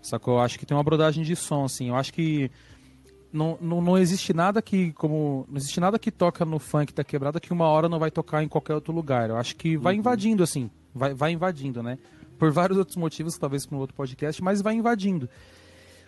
[0.00, 0.34] Sacou?
[0.36, 1.88] Eu acho que tem uma brodagem de som, assim.
[1.90, 2.50] Eu acho que
[3.30, 5.44] não, não, não existe nada que, como.
[5.48, 8.42] Não existe nada que toca no funk da quebrada que uma hora não vai tocar
[8.42, 9.28] em qualquer outro lugar.
[9.28, 10.70] Eu acho que vai invadindo, assim.
[10.94, 11.98] Vai, vai invadindo, né?
[12.40, 15.28] Por vários outros motivos, talvez para um outro podcast, mas vai invadindo.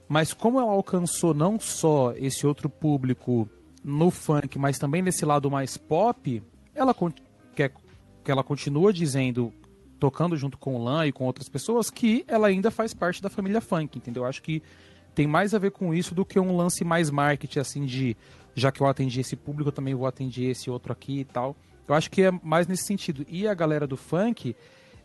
[0.09, 3.47] Mas como ela alcançou não só esse outro público
[3.85, 6.43] no funk, mas também nesse lado mais pop,
[6.75, 6.95] ela
[7.55, 7.75] quer
[8.25, 9.53] que ela continua dizendo,
[10.01, 13.29] tocando junto com o Lan e com outras pessoas, que ela ainda faz parte da
[13.29, 14.23] família funk, entendeu?
[14.23, 14.63] Eu acho que
[15.15, 18.17] tem mais a ver com isso do que um lance mais marketing, assim, de
[18.55, 21.55] já que eu atendi esse público, eu também vou atender esse outro aqui e tal.
[21.87, 23.27] Eu acho que é mais nesse sentido.
[23.29, 24.57] E a galera do funk,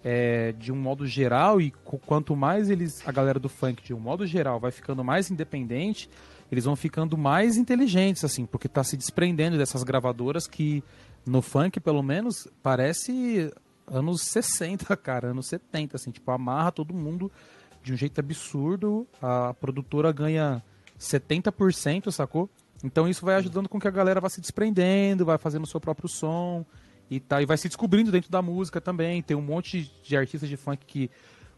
[0.10, 1.70] é, de um modo geral, e
[2.06, 6.10] quanto mais eles, a galera do funk, de um modo geral, vai ficando mais independente,
[6.50, 10.82] eles vão ficando mais inteligentes, assim, porque tá se desprendendo dessas gravadoras que,
[11.26, 13.52] no funk, pelo menos, parece
[13.86, 17.30] anos 60, cara, anos 70, assim, tipo, amarra todo mundo
[17.84, 20.64] de um jeito absurdo, a produtora ganha
[20.98, 22.50] 70%, sacou?
[22.82, 25.82] Então isso vai ajudando com que a galera vá se desprendendo, vai fazendo o seu
[25.82, 26.66] próprio som
[27.10, 29.22] e tá, e vai se descobrindo dentro da música também.
[29.22, 31.10] Tem um monte de artistas de funk que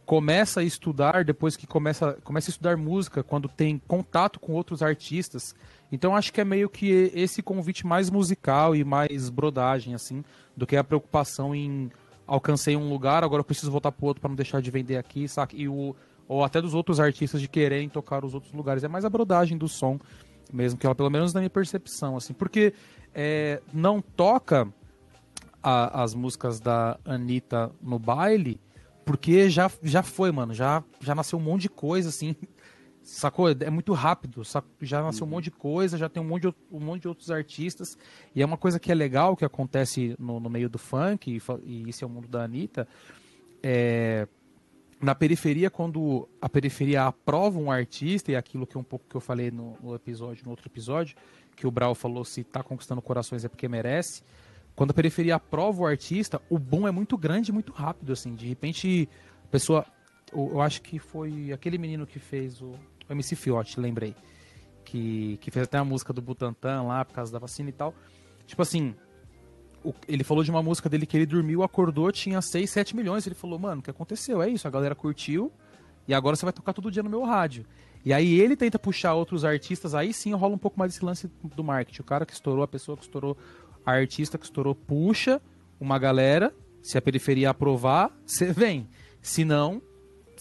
[0.05, 4.81] começa a estudar depois que começa, começa a estudar música, quando tem contato com outros
[4.81, 5.53] artistas.
[5.91, 10.23] Então acho que é meio que esse convite mais musical e mais brodagem, assim,
[10.57, 11.91] do que a preocupação em
[12.25, 15.27] alcancei um lugar, agora eu preciso voltar pro outro para não deixar de vender aqui,
[15.27, 15.55] saca?
[15.55, 15.95] E o,
[16.27, 18.83] ou até dos outros artistas de quererem tocar os outros lugares.
[18.83, 19.99] É mais a brodagem do som,
[20.53, 22.33] mesmo que ela, pelo menos na minha percepção, assim.
[22.33, 22.73] Porque
[23.13, 24.67] é, não toca
[25.61, 28.59] a- as músicas da Anitta no baile,
[29.05, 30.53] porque já, já foi, mano.
[30.53, 32.35] Já, já nasceu um monte de coisa, assim.
[33.01, 33.49] Sacou?
[33.49, 34.43] É muito rápido.
[34.45, 37.07] sac- Já nasceu um monte de coisa, já tem um monte de, um monte de
[37.07, 37.97] outros artistas.
[38.35, 41.41] E é uma coisa que é legal, que acontece no, no meio do funk, e,
[41.63, 42.87] e isso é o mundo da Anitta.
[43.63, 44.27] É,
[45.01, 49.21] na periferia, quando a periferia aprova um artista, e aquilo que um pouco que eu
[49.21, 51.15] falei no, no episódio, no outro episódio,
[51.55, 54.21] que o Brau falou, se tá conquistando corações é porque merece.
[54.79, 58.33] Quando a periferia aprova o artista, o boom é muito grande muito rápido, assim.
[58.33, 59.09] De repente,
[59.43, 59.85] a pessoa.
[60.31, 62.77] Eu, eu acho que foi aquele menino que fez o, o
[63.11, 64.15] MC Fiote, lembrei.
[64.85, 67.93] Que, que fez até a música do Butantan lá, por causa da vacina e tal.
[68.47, 68.95] Tipo assim,
[69.83, 73.27] o- ele falou de uma música dele que ele dormiu, acordou, tinha 6, 7 milhões.
[73.27, 74.41] Ele falou, mano, o que aconteceu?
[74.41, 75.51] É isso, a galera curtiu
[76.07, 77.65] e agora você vai tocar todo dia no meu rádio.
[78.05, 81.29] E aí ele tenta puxar outros artistas, aí sim rola um pouco mais esse lance
[81.43, 81.99] do marketing.
[82.01, 83.37] O cara que estourou, a pessoa que estourou,
[83.89, 85.41] a artista que estourou, puxa
[85.79, 88.87] uma galera, se a periferia aprovar, você vem.
[89.21, 89.81] Se não,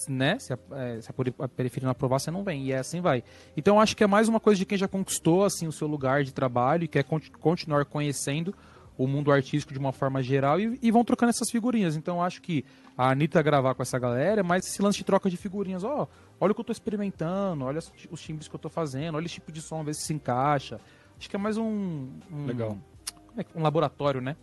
[0.08, 0.38] né?
[0.38, 2.64] Se a, é, se a peri- a periferia não aprovar, você não vem.
[2.64, 3.22] E é assim vai.
[3.56, 6.22] Então acho que é mais uma coisa de quem já conquistou assim o seu lugar
[6.24, 8.54] de trabalho e quer conti- continuar conhecendo
[8.96, 11.96] o mundo artístico de uma forma geral e, e vão trocando essas figurinhas.
[11.96, 12.64] Então acho que
[12.96, 15.84] a Anitta gravar com essa galera é mais esse lance de troca de figurinhas.
[15.84, 16.08] Ó,
[16.40, 17.78] olha o que eu tô experimentando, olha
[18.10, 20.80] os, timbres que eu tô fazendo, olha esse tipo de som, ver se se encaixa.
[21.18, 22.08] Acho que é mais um.
[22.30, 22.76] um Legal.
[23.28, 24.36] Como é que- um laboratório, né?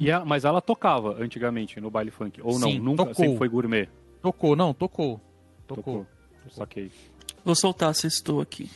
[0.00, 2.40] E a- mas ela tocava antigamente no baile funk.
[2.42, 2.70] Ou não?
[2.70, 3.14] Sim, Nunca tocou.
[3.14, 3.88] sempre foi gourmet.
[4.22, 5.20] Tocou, não, tocou.
[5.66, 5.82] Tocou.
[5.84, 6.06] Tocou.
[6.50, 6.90] Saquei.
[7.44, 8.68] Vou soltar se estou aqui.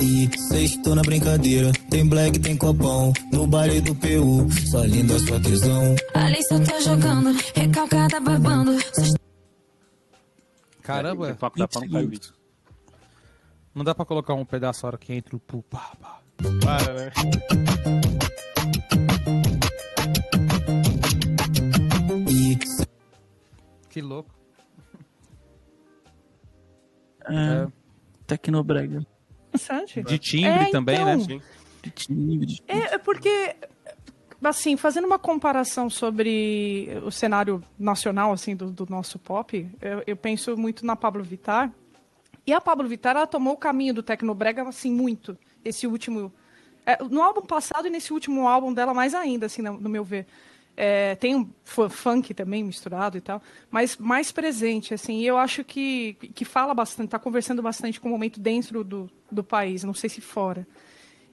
[0.00, 3.12] E sextou na brincadeira, tem black, tem copão.
[3.32, 5.94] No baile do PU, só linda sua tesão.
[6.24, 8.72] Ali só tá jogando, recalcada babando.
[10.82, 11.80] Caramba, Tem papo, dá pra
[13.74, 16.20] não dá pra colocar um pedaço a hora que entra o pu, pá, pá.
[16.62, 17.12] Para, né?
[23.88, 24.30] Que louco.
[27.26, 27.66] É,
[28.26, 29.06] Tecnobrega.
[29.48, 30.02] Interessante.
[30.02, 31.16] De timbre É, também, então.
[31.16, 31.24] né?
[31.24, 31.42] Sim.
[31.82, 33.56] De timbre, de- É, é porque,
[34.46, 40.16] assim, fazendo uma comparação sobre o cenário nacional, assim, do, do nosso pop, eu, eu
[40.16, 41.72] penso muito na Pablo Vittar.
[42.46, 45.36] E a Pablo Vittar, ela tomou o caminho do Tecnobrega, assim, muito.
[45.64, 46.32] Esse último...
[46.84, 50.04] é, no álbum passado e nesse último álbum dela, mais ainda, assim, no, no meu
[50.04, 50.26] ver.
[50.76, 55.38] É, tem um fu- funk também misturado e tal, mas mais presente, assim, e eu
[55.38, 59.84] acho que, que fala bastante, tá conversando bastante com o momento dentro do, do país,
[59.84, 60.66] não sei se fora.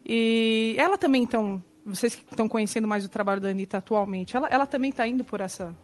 [0.05, 4.47] E ela também, então, vocês que estão conhecendo mais o trabalho da Anitta atualmente, ela,
[4.47, 5.75] ela também está indo por essa,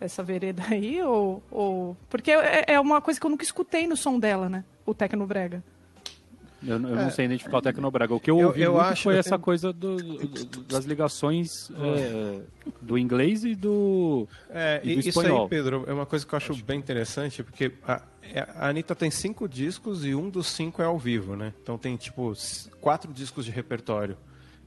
[0.00, 1.02] essa vereda aí?
[1.02, 1.96] Ou, ou...
[2.08, 4.64] Porque é, é uma coisa que eu nunca escutei no som dela, né?
[4.84, 5.62] O Tecnobrega.
[6.66, 8.14] Eu, eu não sei identificar o Tecnobrega.
[8.14, 10.62] O que eu Eu- ouvi eu muito acho- foi eu essa tenho- coisa do- do-
[10.64, 12.40] das ligações é,
[12.80, 14.26] do inglês e do.
[14.50, 15.42] É, E do isso espanhol.
[15.44, 18.94] aí, Pedro, é uma coisa que eu acho bem interessante, porque a, é, a Anitta
[18.96, 21.52] tem cinco discos e um dos cinco é ao vivo, né?
[21.62, 22.32] Então tem, tipo,
[22.80, 24.16] quatro discos de repertório.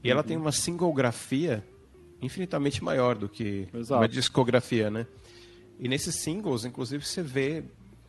[0.02, 1.64] E ela tem uma singografia
[2.22, 4.00] infinitamente maior do que Exato.
[4.00, 5.06] uma discografia, né?
[5.78, 7.64] E nesses singles, inclusive, você vê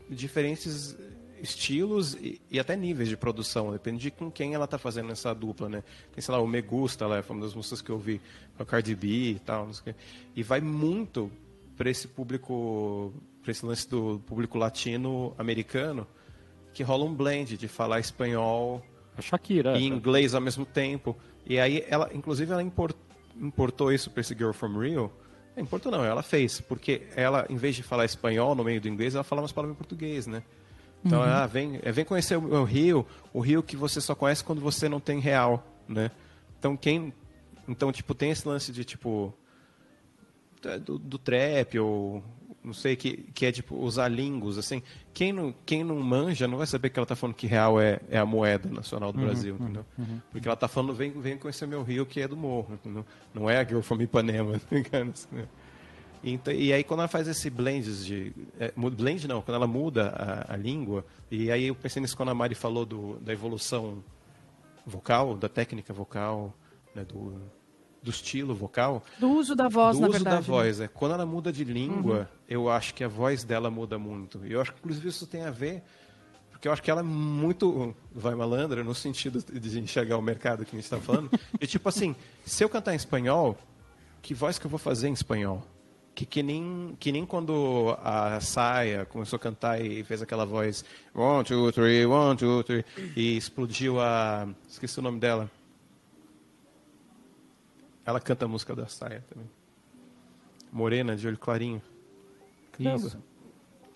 [0.09, 0.95] diferentes
[1.41, 5.33] estilos e, e até níveis de produção, depende de com quem ela tá fazendo essa
[5.33, 5.83] dupla, né?
[6.13, 8.21] Tem, sei lá, o Me Gusta, lá, foi uma das músicas que eu vi
[8.55, 9.95] com a Cardi B e tal, o.
[10.35, 11.31] E vai muito
[11.75, 16.05] para esse público, para esse lance do público latino-americano,
[16.73, 18.85] que rola um blend de falar espanhol
[19.17, 19.77] A Shakira.
[19.77, 21.17] e inglês ao mesmo tempo.
[21.45, 22.95] E aí ela, inclusive, ela impor-
[23.35, 25.11] importou isso para esse Girl from Rio.
[25.55, 28.87] É, importou não, ela fez, porque ela, em vez de falar espanhol no meio do
[28.87, 30.43] inglês, ela fala umas palavras em português, né?
[31.03, 34.43] Então, ah, vem, é, vem conhecer o, o Rio, o Rio que você só conhece
[34.43, 36.11] quando você não tem real, né?
[36.59, 37.11] Então, quem...
[37.67, 39.33] Então, tipo, tem esse lance de, tipo...
[40.85, 42.23] Do, do trap, ou...
[42.63, 44.83] Não sei, que, que é, tipo, usar lingos, assim.
[45.13, 47.99] Quem não, quem não manja não vai saber que ela tá falando que real é,
[48.09, 49.85] é a moeda nacional do Brasil, entendeu?
[50.31, 53.03] Porque ela tá falando, vem, vem conhecer meu Rio, que é do morro, entendeu?
[53.33, 55.11] Não é a Girl from Ipanema, tá ligado?
[56.23, 58.31] Então, e aí quando ela faz esse blend de.
[58.59, 62.29] É, blend não, quando ela muda a, a língua, e aí eu pensei nisso quando
[62.29, 64.03] a Mari falou do, da evolução
[64.85, 66.55] vocal, da técnica vocal,
[66.93, 67.41] né, do,
[68.01, 69.03] do estilo vocal.
[69.19, 70.35] Do uso da voz, do na uso verdade.
[70.35, 70.47] da né?
[70.47, 70.79] voz.
[70.79, 70.87] É.
[70.87, 72.25] Quando ela muda de língua, Uhum.
[72.49, 74.41] eu acho que a voz dela muda muito.
[74.45, 75.83] E eu acho que, inclusive, isso tem a ver,
[76.49, 80.65] porque eu acho que ela é muito vai malandra no sentido de enxergar o mercado
[80.65, 81.29] que a gente está falando.
[81.59, 83.57] e tipo assim, se eu cantar em espanhol,
[84.21, 85.63] que voz que eu vou fazer em espanhol?
[86.13, 90.83] Que, que, nem, que nem quando a Saia começou a cantar e fez aquela voz
[91.15, 92.83] one, two, three, one, two, three,
[93.15, 94.45] e explodiu a...
[94.69, 95.49] esqueci o nome dela.
[98.05, 99.49] Ela canta a música da Saia também.
[100.71, 101.81] Morena, de olho clarinho.
[102.71, 103.07] Caramba.
[103.07, 103.23] Isso.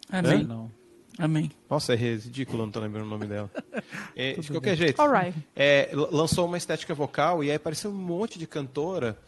[0.09, 0.43] Amém.
[0.43, 0.71] Não.
[1.17, 1.51] Amém.
[1.69, 3.49] Nossa, é ridículo, não tô lembrando o nome dela.
[4.17, 5.37] É, de qualquer jeito, Alright.
[5.53, 9.19] é, lançou uma estética vocal e aí apareceu um monte de cantora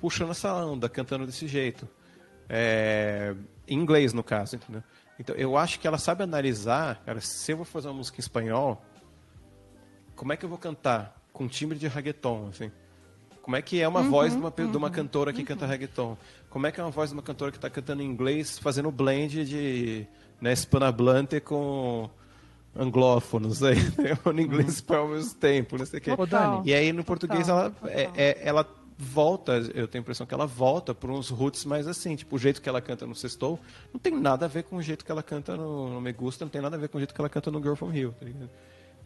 [0.00, 1.88] puxando essa onda, cantando desse jeito.
[2.48, 3.34] É,
[3.66, 4.84] em inglês, no caso, entendeu?
[5.18, 8.20] Então, eu acho que ela sabe analisar, cara, se eu vou fazer uma música em
[8.20, 8.80] espanhol,
[10.14, 12.70] como é que eu vou cantar com timbre de reggaeton, assim?
[13.46, 16.18] Como é que é uma voz de uma, pe- de uma cantora que canta reggaeton?
[16.50, 18.90] Como é que é uma voz de uma cantora que está cantando em inglês, fazendo
[18.90, 20.04] blend de
[20.40, 22.10] né, hispanohablante com
[22.74, 24.18] anglófonos aí, né?
[24.26, 26.10] no inglês para ao mesmo tempo, não sei o quê.
[26.64, 27.88] E aí no português Total, ela, total.
[27.90, 31.86] é- é- ela volta, eu tenho a impressão que ela volta por uns roots mais
[31.86, 33.60] assim, tipo o jeito que ela canta no Sextou
[33.92, 36.44] não tem nada a ver com o jeito que ela canta no, no Me Gusta,
[36.44, 38.12] não tem nada a ver com o jeito que ela canta no Girl From Rio,
[38.18, 38.50] tá ligado?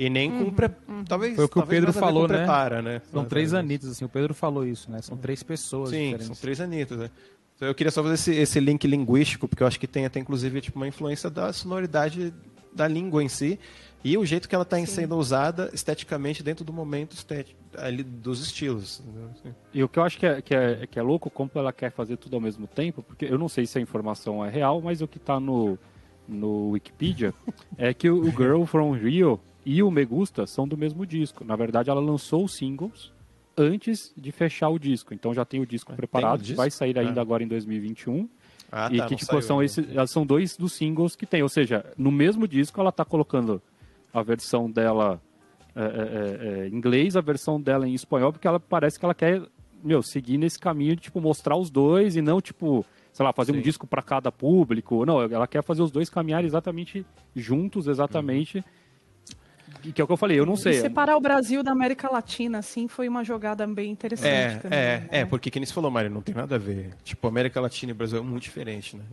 [0.00, 0.70] E nem com pre...
[1.06, 2.38] talvez Foi o que o Pedro falou, né?
[2.38, 3.02] prepara, né?
[3.12, 4.02] São três anitas, assim.
[4.02, 5.02] O Pedro falou isso, né?
[5.02, 6.26] São três pessoas Sim, diferentes.
[6.26, 7.10] são três anitas, né?
[7.54, 10.18] Então eu queria só fazer esse, esse link linguístico, porque eu acho que tem até
[10.18, 12.32] inclusive tipo, uma influência da sonoridade
[12.72, 13.60] da língua em si
[14.02, 18.40] e o jeito que ela está sendo usada esteticamente dentro do momento estético, ali dos
[18.40, 19.02] estilos.
[19.32, 19.54] Assim.
[19.74, 21.92] E o que eu acho que é, que, é, que é louco, como ela quer
[21.92, 25.02] fazer tudo ao mesmo tempo, porque eu não sei se a informação é real, mas
[25.02, 25.78] o que está no,
[26.26, 27.34] no Wikipedia
[27.76, 31.44] é que o Girl From Rio e o Me Gusta são do mesmo disco.
[31.44, 33.12] Na verdade, ela lançou os singles
[33.56, 35.12] antes de fechar o disco.
[35.12, 36.78] Então já tem o disco Ah, preparado, tem o que vai disco?
[36.78, 37.22] sair ainda Ah.
[37.22, 38.28] agora em 2021.
[38.72, 41.48] Ah, e tá, que tipo são esses, elas são dois dos singles que tem, ou
[41.48, 43.60] seja, no mesmo disco ela tá colocando
[44.14, 45.20] a versão dela
[45.74, 49.04] é, é, é, é, em inglês, a versão dela em espanhol, porque ela parece que
[49.04, 49.42] ela quer,
[49.82, 53.52] meu, seguir nesse caminho de tipo mostrar os dois e não tipo, sei lá, fazer
[53.52, 53.62] um Sim.
[53.62, 55.04] disco para cada público.
[55.04, 58.62] Não, ela quer fazer os dois caminhar exatamente juntos, exatamente.
[58.62, 58.68] Que,
[59.80, 60.74] que é o que eu falei, eu não E sei.
[60.74, 64.78] separar o Brasil da América Latina, assim, foi uma jogada bem interessante É, também.
[64.78, 65.08] é, né?
[65.10, 66.90] é, porque que nem você falou, Mário, não tem nada a ver.
[67.02, 69.04] Tipo, América Latina e Brasil é muito diferente, né?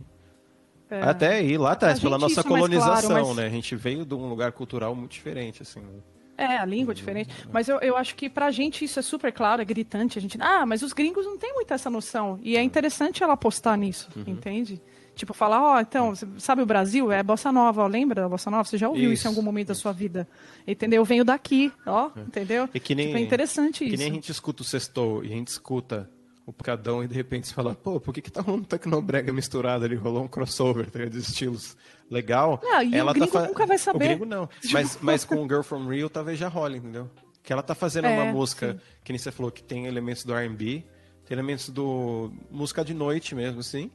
[0.90, 1.02] É.
[1.02, 3.46] Até aí, lá atrás, pela nossa colonização, claro, mas- né?
[3.46, 5.80] A gente veio de um lugar cultural muito diferente, assim.
[5.80, 6.00] né?
[6.38, 7.30] É, a língua é diferente.
[7.52, 10.18] Mas eu, eu acho que pra gente isso é super claro, é gritante.
[10.18, 12.38] A gente, ah, mas os gringos não têm muito essa noção.
[12.42, 14.22] E é interessante ela apostar nisso, Uhum.
[14.28, 14.80] entende?
[15.18, 17.10] Tipo, falar, ó, então, você sabe o Brasil?
[17.10, 18.62] É bossa nova, ó, lembra da bossa nova?
[18.64, 20.28] Você já ouviu isso, Isso, em algum momento da sua vida?
[20.66, 21.00] Entendeu?
[21.00, 22.68] Eu venho daqui, ó, entendeu?
[22.72, 23.96] E que nem, Tipo, é interessante que isso.
[24.02, 26.08] nem a gente escuta o sextou e a gente escuta
[26.46, 29.84] o Picadão e de repente você fala, pô, por que, que tá um tecnobrega misturado
[29.84, 29.96] ali?
[29.96, 31.76] Rolou um crossover tá de estilos
[32.10, 32.60] legal.
[32.62, 33.96] Não, e o gringo nunca vai saber.
[34.04, 34.48] O gringo não.
[34.72, 37.10] Mas, mas com o Girl From Rio talvez já role, entendeu?
[37.42, 38.80] Que ela tá fazendo É, uma música, sim.
[39.04, 40.84] que nem você falou, que tem elementos do R&B,
[41.26, 43.90] tem elementos do música de noite mesmo, assim.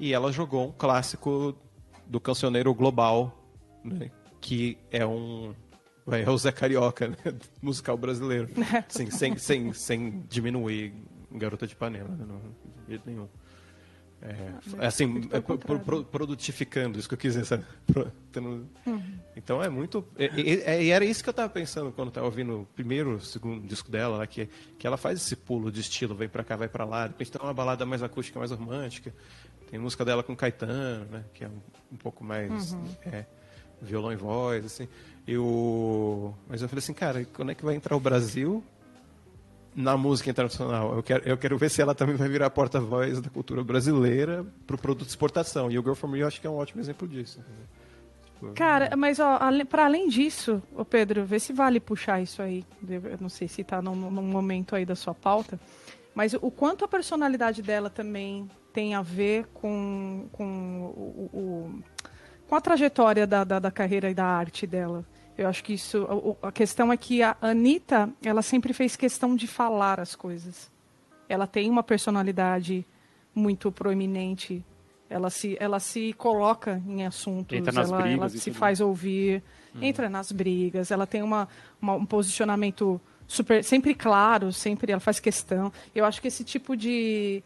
[0.00, 1.54] E ela jogou um clássico
[2.06, 3.38] do cancioneiro global,
[3.84, 4.10] né?
[4.40, 5.54] Que é um...
[6.10, 7.16] É o Zé Carioca, né?
[7.62, 8.48] musical brasileiro.
[8.88, 10.94] Sim, sem, sem, sem diminuir
[11.30, 12.24] Garota de Ipanema, né?
[12.26, 12.38] Não,
[12.84, 13.28] de jeito nenhum.
[14.22, 17.64] É, assim, muito pelo é, pro- pro- produtificando, isso que eu quis dizer,
[18.30, 18.68] tendo-
[19.34, 20.04] Então é muito.
[20.18, 23.18] E, e- e era isso que eu tava pensando quando eu tava ouvindo o primeiro,
[23.20, 24.46] segundo disco dela, lá, que,
[24.78, 27.06] que ela faz esse pulo de estilo, vem pra cá, vai pra lá.
[27.06, 29.14] De repente tem uma balada mais acústica, mais romântica.
[29.70, 31.24] Tem música dela com Caetano, né?
[31.32, 31.60] Que é um,
[31.92, 33.24] um pouco mais é,
[33.80, 34.86] violão e voz, assim.
[35.26, 36.34] E o...
[36.48, 38.62] Mas eu falei assim, cara, quando é que vai entrar o Brasil
[39.74, 40.94] na música internacional.
[40.96, 44.76] Eu quero, eu quero ver se ela também vai virar porta-voz da cultura brasileira para
[44.76, 45.70] o produto de exportação.
[45.70, 47.40] E o Girl From Rio acho que é um ótimo exemplo disso.
[48.34, 49.18] Tipo, Cara, mas
[49.68, 52.64] pra além disso, ô Pedro, vê se vale puxar isso aí.
[52.88, 55.58] Eu não sei se tá num, num momento aí da sua pauta,
[56.14, 60.44] mas o quanto a personalidade dela também tem a ver com, com,
[60.96, 61.82] o, o-
[62.48, 65.04] com a trajetória da, da, da carreira e da arte dela.
[65.40, 66.06] Eu acho que isso.
[66.42, 70.70] A questão é que a Anitta, ela sempre fez questão de falar as coisas.
[71.28, 72.84] Ela tem uma personalidade
[73.34, 74.62] muito proeminente.
[75.08, 78.80] Ela se, ela se coloca em assuntos, Entra nas ela, ela brigas e se faz
[78.80, 79.42] ouvir,
[79.80, 81.48] entra nas brigas, ela tem uma,
[81.80, 85.72] uma- um posicionamento super, sempre claro, sempre ela faz questão.
[85.94, 87.42] Eu acho que esse tipo de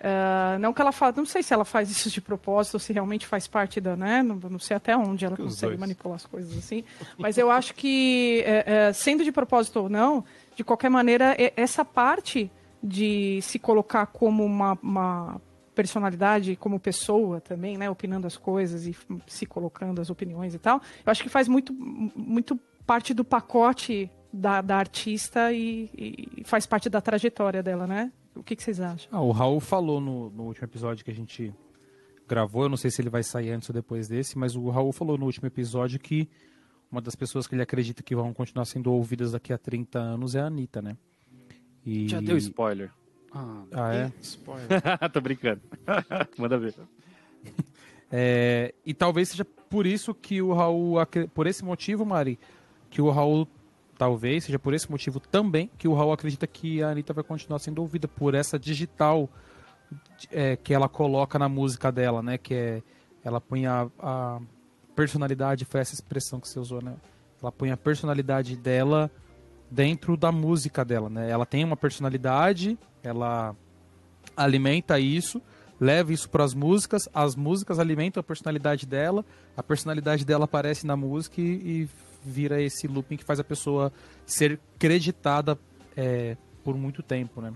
[0.00, 2.92] Ah, não que ela fala, não sei se ela faz isso de propósito ou se
[2.92, 4.22] realmente faz parte da, né?
[4.22, 5.80] Não, não sei até onde ela consegue dois.
[5.80, 6.84] manipular as coisas assim.
[7.18, 10.24] Mas eu acho que, é, é, sendo de propósito ou não,
[10.54, 12.50] de qualquer maneira, e- essa parte
[12.82, 15.40] de se colocar como uma, uma
[15.74, 17.90] personalidade, como pessoa também, né?
[17.90, 18.96] Opinando as coisas e
[19.26, 24.10] se colocando as opiniões e tal, eu acho que faz muito, muito parte do pacote
[24.32, 25.90] da, da artista e,
[26.40, 28.12] e faz parte da trajetória dela, né?
[28.48, 29.10] O que, que vocês acham?
[29.12, 31.52] Ah, o Raul falou no, no último episódio que a gente
[32.26, 34.90] gravou, eu não sei se ele vai sair antes ou depois desse, mas o Raul
[34.90, 36.26] falou no último episódio que
[36.90, 40.34] uma das pessoas que ele acredita que vão continuar sendo ouvidas daqui a 30 anos
[40.34, 40.96] é a Anitta, né?
[41.84, 42.08] E...
[42.08, 42.90] Já deu spoiler.
[43.30, 44.12] Ah, Ah, é?
[44.22, 44.66] Spoiler.
[45.12, 45.60] tô brincando.
[46.38, 46.74] Manda ver.
[48.10, 50.94] É, e talvez seja por isso que o Raul,
[51.34, 52.38] por esse motivo, Mari,
[52.88, 53.46] que o Raul,
[53.98, 57.58] talvez seja por esse motivo também, que o Raul acredita que a Anitta vai continuar
[57.58, 59.28] sendo ouvida por essa digital
[60.30, 62.38] é, que ela coloca na música dela, né?
[62.38, 62.82] Que é,
[63.24, 64.40] ela põe a, a
[64.94, 66.94] personalidade, foi essa expressão que você usou, né?
[67.42, 69.10] Ela põe a personalidade dela
[69.70, 71.28] dentro da música dela, né?
[71.28, 73.54] Ela tem uma personalidade, ela
[74.36, 75.42] alimenta isso,
[75.80, 79.24] leva isso para as músicas, as músicas alimentam a personalidade dela,
[79.56, 81.88] a personalidade dela aparece na música e, e
[82.28, 83.92] vira esse looping que faz a pessoa
[84.26, 85.58] ser creditada
[85.96, 87.52] é, por muito tempo, né?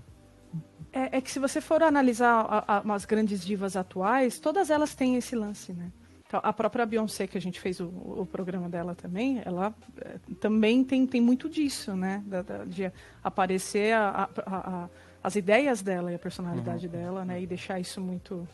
[0.91, 4.93] É, é que se você for analisar a- a- as grandes divas atuais, todas elas
[4.93, 5.91] têm esse lance, né?
[6.27, 10.17] Então, a própria Beyoncé, que a gente fez o, o programa dela também, ela é,
[10.39, 12.23] também tem, tem muito disso, né?
[12.25, 12.91] Da- da- de
[13.23, 14.89] aparecer a- a- a- a-
[15.23, 17.41] as ideias dela e a personalidade dela, né?
[17.41, 18.47] E deixar isso muito...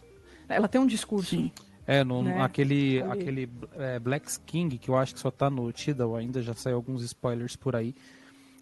[0.48, 1.30] Ela tem um discurso.
[1.32, 1.52] Sim.
[1.92, 2.40] É, no, Né?
[2.40, 3.12] aquele, Ali.
[3.12, 6.76] aquele é, Black King, que eu acho que só tá no Tidal ainda, já saiu
[6.76, 7.96] alguns spoilers por aí.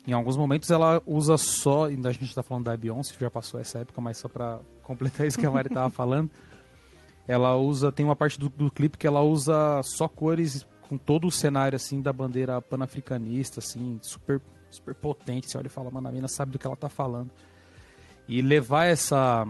[0.08, 3.60] Em alguns momentos ela usa só, ainda a gente tá falando da Beyoncé, já passou
[3.60, 6.32] essa época, mas só pra completar isso que a Mari tava falando.
[7.28, 11.28] Ela usa, tem uma parte do, do clipe que ela usa só cores com todo
[11.28, 14.40] o cenário, assim, da bandeira panafricanista, assim, super,
[14.72, 15.52] super potente.
[15.52, 17.30] Você olha e fala, mano, a mina sabe do que ela tá falando.
[18.30, 19.46] E levar essa,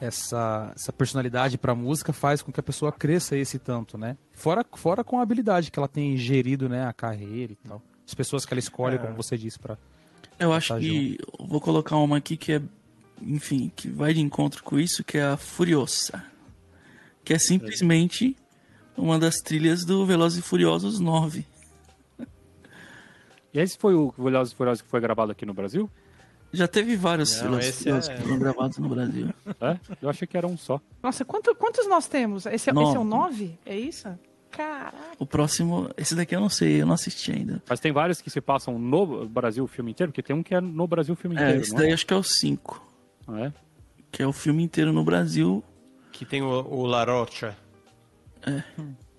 [0.00, 4.16] essa, essa personalidade pra música faz com que a pessoa cresça esse tanto, né?
[4.32, 7.82] Fora, fora com a habilidade que ela tem gerido, né, a carreira e tal.
[8.06, 9.78] As pessoas que ela escolhe, como você disse, pra...
[10.38, 12.62] Eu acho que eu vou colocar uma aqui que é,
[13.20, 16.24] enfim, que vai de encontro com isso, que é a Furiosa.
[17.22, 18.36] Que é simplesmente
[18.96, 21.46] uma das trilhas do Velozes e Furiosos 9.
[23.52, 25.90] E esse foi o Velozes e Furiosos que foi gravado aqui no Brasil?
[26.52, 29.28] Já teve vários Não, esse é- que foram gravados no Brasil.
[29.60, 29.78] É?
[30.02, 30.80] Eu achei que era um só.
[31.02, 32.44] Nossa, quanto- quantos nós temos?
[32.46, 32.88] Esse, é- Nove.
[32.88, 33.58] esse é o 9?
[33.64, 34.08] É isso?
[34.50, 34.96] Caraca.
[35.18, 37.62] O próximo, esse daqui eu não sei, eu não assisti ainda.
[37.68, 40.52] Mas tem vários que se passam no Brasil o filme inteiro, porque tem um que
[40.54, 41.92] é no Brasil o filme É, inteiro, esse não daí é?
[41.94, 42.84] acho que é o 5.
[43.28, 43.52] Ah, é?
[44.10, 45.62] Que é o filme inteiro no Brasil.
[46.10, 47.56] Que tem o, o La Rocha.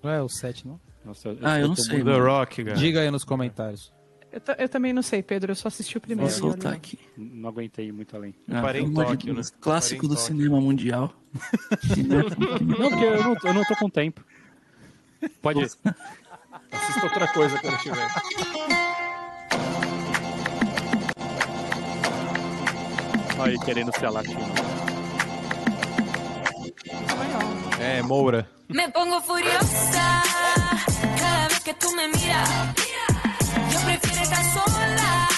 [0.02, 0.78] Não é o 7, não?
[1.04, 2.18] Nossa, Ah, eu não tô sei, The.
[2.18, 2.76] Rock, cara.
[2.76, 3.92] Diga aí nos comentários.
[4.32, 5.52] Eu, eu também não sei, Pedro.
[5.52, 6.30] Eu só assisti o Vou primeiro.
[6.32, 6.76] soltar olha.
[6.76, 6.98] aqui.
[7.16, 8.34] Não aguentei muito além.
[8.50, 9.42] Ah, parei em Tóquio, né?
[9.60, 10.26] Clássico do Tóquio.
[10.26, 11.12] cinema mundial.
[12.06, 14.22] Não, porque eu não, eu não tô com tempo.
[15.40, 15.70] Pode ir.
[16.70, 18.08] Assista outra coisa quando tiver.
[23.38, 24.38] Olha aí, querendo ser latino.
[27.80, 28.48] É, Moura.
[28.68, 30.22] Me pongo furiosa
[31.18, 33.11] cada vez que tú me miras.
[34.32, 35.28] Estar sola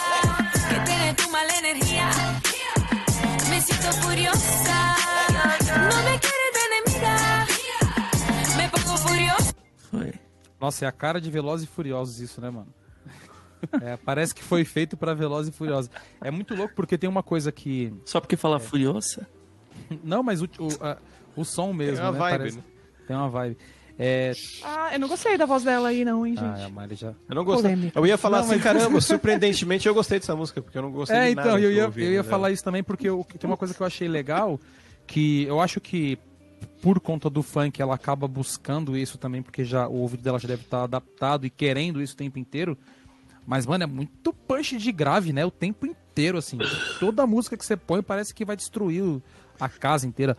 [0.69, 2.09] que tener tu mala energía.
[3.51, 4.95] Me siento furiosa,
[5.91, 7.47] no me quieres de enemiga.
[8.57, 9.55] Me pongo furiosa.
[10.61, 12.73] Nossa, é a cara de Velozes e Furiosos isso, né, mano?
[13.83, 15.91] É, parece que foi feito pra Velozes e Furiosos.
[16.23, 17.93] É muito louco porque tem uma coisa que...
[18.07, 19.27] Só porque fala Furiosa?
[20.03, 20.99] Não, mas o, o, a-
[21.37, 22.19] o som mesmo, uma né?
[22.19, 22.65] vibe, Parece- né?
[23.07, 23.59] Tem uma vibe.
[23.99, 24.33] É...
[24.63, 26.61] Ah, eu não gostei da voz dela aí, não, hein, gente?
[26.63, 27.15] Ah, a Mari já...
[27.29, 27.71] Eu não gostei.
[27.71, 27.99] Polêmica.
[27.99, 30.91] Eu ia falar Não, assim, mas- caramba, surpreendentemente eu gostei dessa música, porque eu não
[30.91, 32.29] gostei É, de então, nada eu ia, ouvi, eu ia né?
[32.29, 34.59] falar isso também porque eu, tem uma coisa que eu achei legal,
[35.07, 36.19] que eu acho que
[36.83, 40.49] por conta do funk ela acaba buscando isso também, porque já o ouvido dela já
[40.49, 42.77] deve estar adaptado e querendo isso o tempo inteiro.
[43.47, 45.45] Mas, mano, é muito punch de grave, né?
[45.45, 46.57] O tempo inteiro, assim.
[46.99, 49.21] Toda música que você põe parece que vai destruir
[49.61, 50.35] a casa inteira.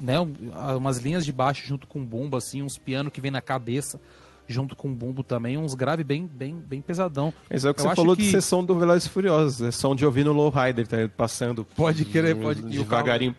[0.00, 0.20] Né?
[0.20, 0.34] Um-
[0.76, 4.00] Umas linhas de baixo junto com bumbo, assim, uns pianos que vem na cabeça
[4.46, 7.32] junto com bumbo também, uns grave bem, bem, bem pesadão.
[7.48, 9.66] Mas é o que Eu você falou que- de sessão do Velozes Furiosos.
[9.66, 11.64] É som de ouvir no Lowrider, tá passando.
[11.74, 13.34] Pode querer, pode- o Devagarinho.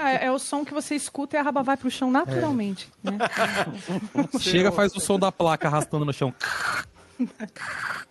[0.00, 2.88] É, é o som que você escuta e a raba vai pro chão naturalmente.
[3.02, 3.18] né?
[4.40, 6.32] Chega, faz o som da placa arrastando no chão.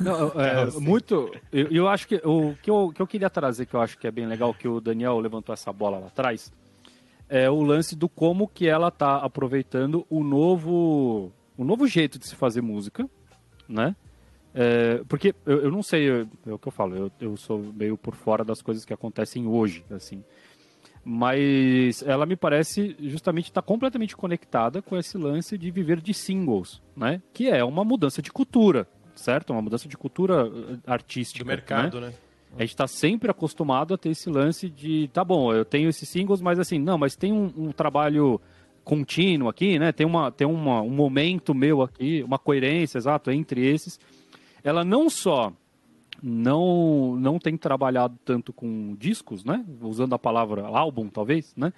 [0.00, 1.30] Não, é, muito.
[1.52, 4.06] Eu, eu acho que o que eu, que eu queria trazer, que eu acho que
[4.06, 6.52] é bem legal, que o Daniel levantou essa bola lá atrás,
[7.28, 12.26] é o lance do como que ela tá aproveitando o novo, o novo jeito de
[12.26, 13.08] se fazer música,
[13.68, 13.96] né?
[14.54, 17.96] É, porque eu, eu não sei, é o que eu falo, eu, eu sou meio
[17.98, 20.24] por fora das coisas que acontecem hoje, assim.
[21.04, 26.82] Mas ela me parece justamente estar completamente conectada com esse lance de viver de singles,
[26.96, 27.22] né?
[27.32, 29.50] Que é uma mudança de cultura, certo?
[29.50, 31.44] Uma mudança de cultura eh, artística.
[31.44, 32.08] Do mercado, né?
[32.08, 32.14] né?
[32.56, 36.08] A gente está sempre acostumado a ter esse lance de, tá bom, eu tenho esses
[36.08, 38.40] singles, mas assim, não, mas tem um, um trabalho
[38.82, 39.92] contínuo aqui, né?
[39.92, 43.98] Tem, uma, tem uma, um momento meu aqui, uma coerência, exato, entre esses.
[44.62, 45.52] Ela não só
[46.22, 49.64] não não tem trabalhado tanto com discos, né?
[49.82, 51.72] Usando a palavra álbum, talvez, né?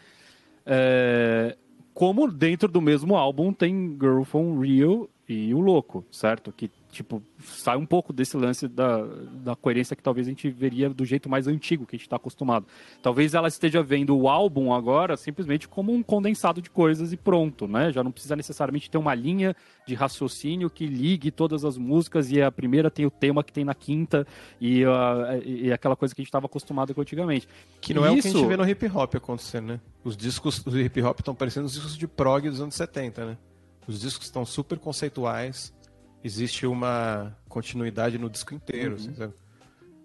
[0.64, 1.56] É,
[1.92, 6.52] como dentro do mesmo álbum tem Girl from Rio e o Louco, certo?
[6.52, 9.04] Que, tipo, sai um pouco desse lance da,
[9.42, 12.16] da coerência que talvez a gente veria do jeito mais antigo que a gente está
[12.16, 12.66] acostumado.
[13.02, 17.66] Talvez ela esteja vendo o álbum agora simplesmente como um condensado de coisas e pronto,
[17.68, 17.92] né?
[17.92, 19.54] Já não precisa necessariamente ter uma linha
[19.86, 23.64] de raciocínio que ligue todas as músicas e a primeira tem o tema que tem
[23.64, 24.26] na quinta
[24.60, 24.82] e,
[25.44, 27.46] e aquela coisa que a gente estava acostumado com antigamente.
[27.80, 29.80] Que não é o que a Isso- gente vê no hip hop acontecendo, né?
[30.04, 33.38] Os discos do hip hop estão parecendo os discos de prog dos anos 70, né?
[33.86, 35.72] Os discos estão super conceituais,
[36.22, 39.32] existe uma continuidade no disco inteiro, assim, sabe?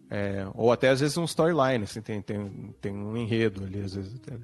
[0.10, 3.96] É, ou até às vezes um storyline, assim, tem, tem, tem um enredo ali, às
[3.96, 4.38] vezes até.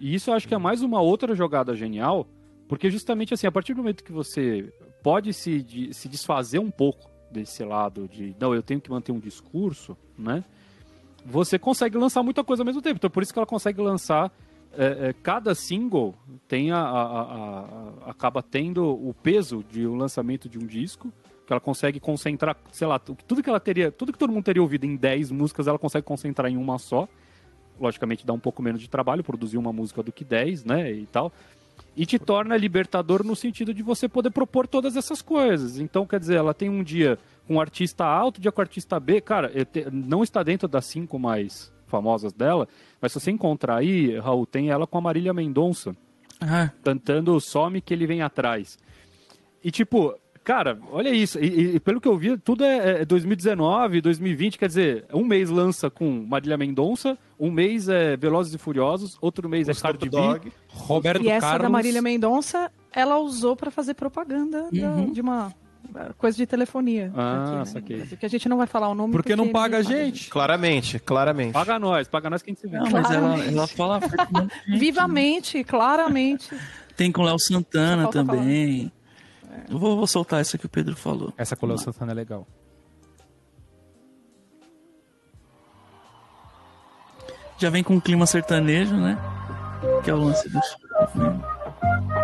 [0.00, 2.26] E isso eu acho que é mais uma outra jogada genial,
[2.68, 6.70] porque justamente assim, a partir do momento que você pode se, de- se desfazer um
[6.70, 10.42] pouco desse lado de, não, eu tenho que manter um discurso, né?
[11.24, 12.96] Você consegue lançar muita coisa ao mesmo tempo.
[12.96, 14.32] Então por isso que ela consegue lançar
[14.78, 16.14] é, é, cada single
[16.48, 17.60] tem a, a- a-
[18.06, 21.12] a- acaba tendo o peso de um lançamento de um disco
[21.46, 24.60] que ela consegue concentrar, sei lá, tudo que ela teria, tudo que todo mundo teria
[24.62, 27.08] ouvido em 10 músicas, ela consegue concentrar em uma só
[27.78, 31.04] logicamente dá um pouco menos de trabalho produzir uma música do que 10, né, e
[31.06, 31.30] tal.
[31.94, 35.78] E te torna libertador no sentido de você poder propor todas essas coisas.
[35.78, 38.98] Então, quer dizer, ela tem um dia com um artista A, outro dia com artista
[38.98, 39.20] B.
[39.20, 39.52] Cara,
[39.92, 42.66] não está dentro das cinco mais famosas dela,
[43.00, 45.94] mas se você encontrar aí, Raul, tem ela com a Marília Mendonça
[46.40, 48.78] Ah, cantando Some que ele vem atrás.
[49.64, 50.14] E tipo,
[50.44, 51.38] cara, olha isso.
[51.40, 55.48] E, e- pelo que eu vi, tudo é, é 2019, 2020, quer dizer, um mês
[55.50, 60.16] lança com Marília Mendonça, um mês é Velozes e Furiosos, outro mês é Cardi B.
[60.68, 61.62] Roberto E essa Carlos.
[61.62, 65.10] da Marília Mendonça, ela usou para fazer propaganda da- Uhum.
[65.12, 65.52] de uma
[66.18, 67.12] coisa de telefonia.
[67.16, 67.96] Ah, aqui, saquei.
[67.98, 68.06] né?
[68.08, 69.12] Porque a gente não vai falar o nome.
[69.12, 70.30] Porque não paga a ninguém gente.
[70.30, 71.52] Claramente, claramente.
[71.52, 72.78] Paga nós, paga nós que a gente se vê.
[72.78, 74.00] não, mas ela, ela fala.
[74.68, 76.54] Vivamente, claramente.
[76.96, 78.90] Tem com o Léo Santana também.
[79.68, 81.32] Eu vou, vou soltar essa que o Pedro falou.
[81.36, 82.46] Essa com o Léo Santana é legal.
[87.58, 89.18] Já vem com um clima sertanejo, né?
[90.04, 90.58] Que é o lance do.
[90.58, 92.15] Ao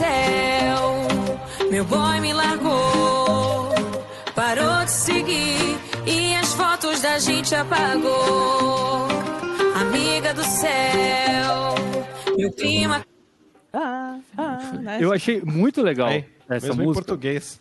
[0.00, 3.68] céu, meu boy me largou,
[4.34, 9.08] parou de seguir e as fotos da gente apagou.
[9.78, 11.74] Amiga do céu,
[12.36, 13.04] meu clima
[13.72, 14.98] Ah, ah, né?
[15.00, 17.04] Eu achei muito legal Aí, essa mesmo em música.
[17.04, 17.60] português.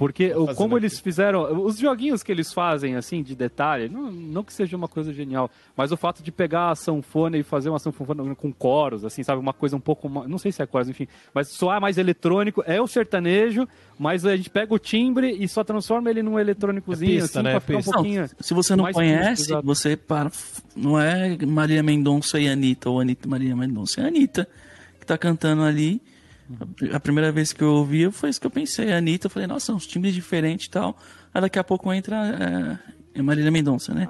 [0.00, 0.86] Porque o, como aqui.
[0.86, 4.88] eles fizeram, os joguinhos que eles fazem, assim, de detalhe, não, não que seja uma
[4.88, 9.04] coisa genial, mas o fato de pegar a sanfona e fazer uma sanfona com coros,
[9.04, 9.38] assim, sabe?
[9.38, 12.64] Uma coisa um pouco mais, não sei se é coros, enfim, mas soar mais eletrônico,
[12.66, 17.18] é o sertanejo, mas a gente pega o timbre e só transforma ele num eletrônicozinho,
[17.18, 17.50] É pista, assim, né?
[17.50, 17.92] pra É ficar um pista.
[17.92, 18.30] pouquinho...
[18.40, 19.66] Se você não mais conhece, exato.
[19.66, 20.32] você para.
[20.74, 24.00] Não é Maria Mendonça e Anitta, ou Anitta Maria Mendonça.
[24.00, 24.48] É a Anitta
[24.98, 26.00] que tá cantando ali.
[26.92, 28.92] A primeira vez que eu ouvi foi isso que eu pensei.
[28.92, 30.96] A Anitta, eu falei, nossa, uns timbres diferentes e tal.
[31.32, 32.78] Aí daqui a pouco entra
[33.14, 34.08] é, é Marília Mendonça, né?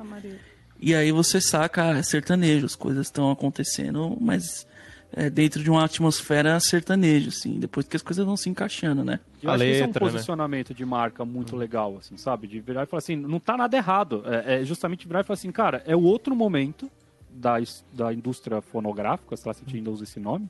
[0.80, 4.66] E aí você saca ah, sertanejo, as coisas estão acontecendo, mas
[5.12, 9.20] é, dentro de uma atmosfera sertanejo, assim, depois que as coisas vão se encaixando, né?
[9.42, 10.12] Eu A acho que isso é um letra, né?
[10.12, 12.46] posicionamento de marca muito legal, assim, sabe?
[12.46, 14.22] De virar e falar assim, não tá nada errado.
[14.24, 16.90] É, é justamente virar e falar assim, cara, é o outro momento
[17.28, 17.56] da,
[17.92, 20.48] da indústria fonográfica, sei lá se a gente ainda usa esse nome.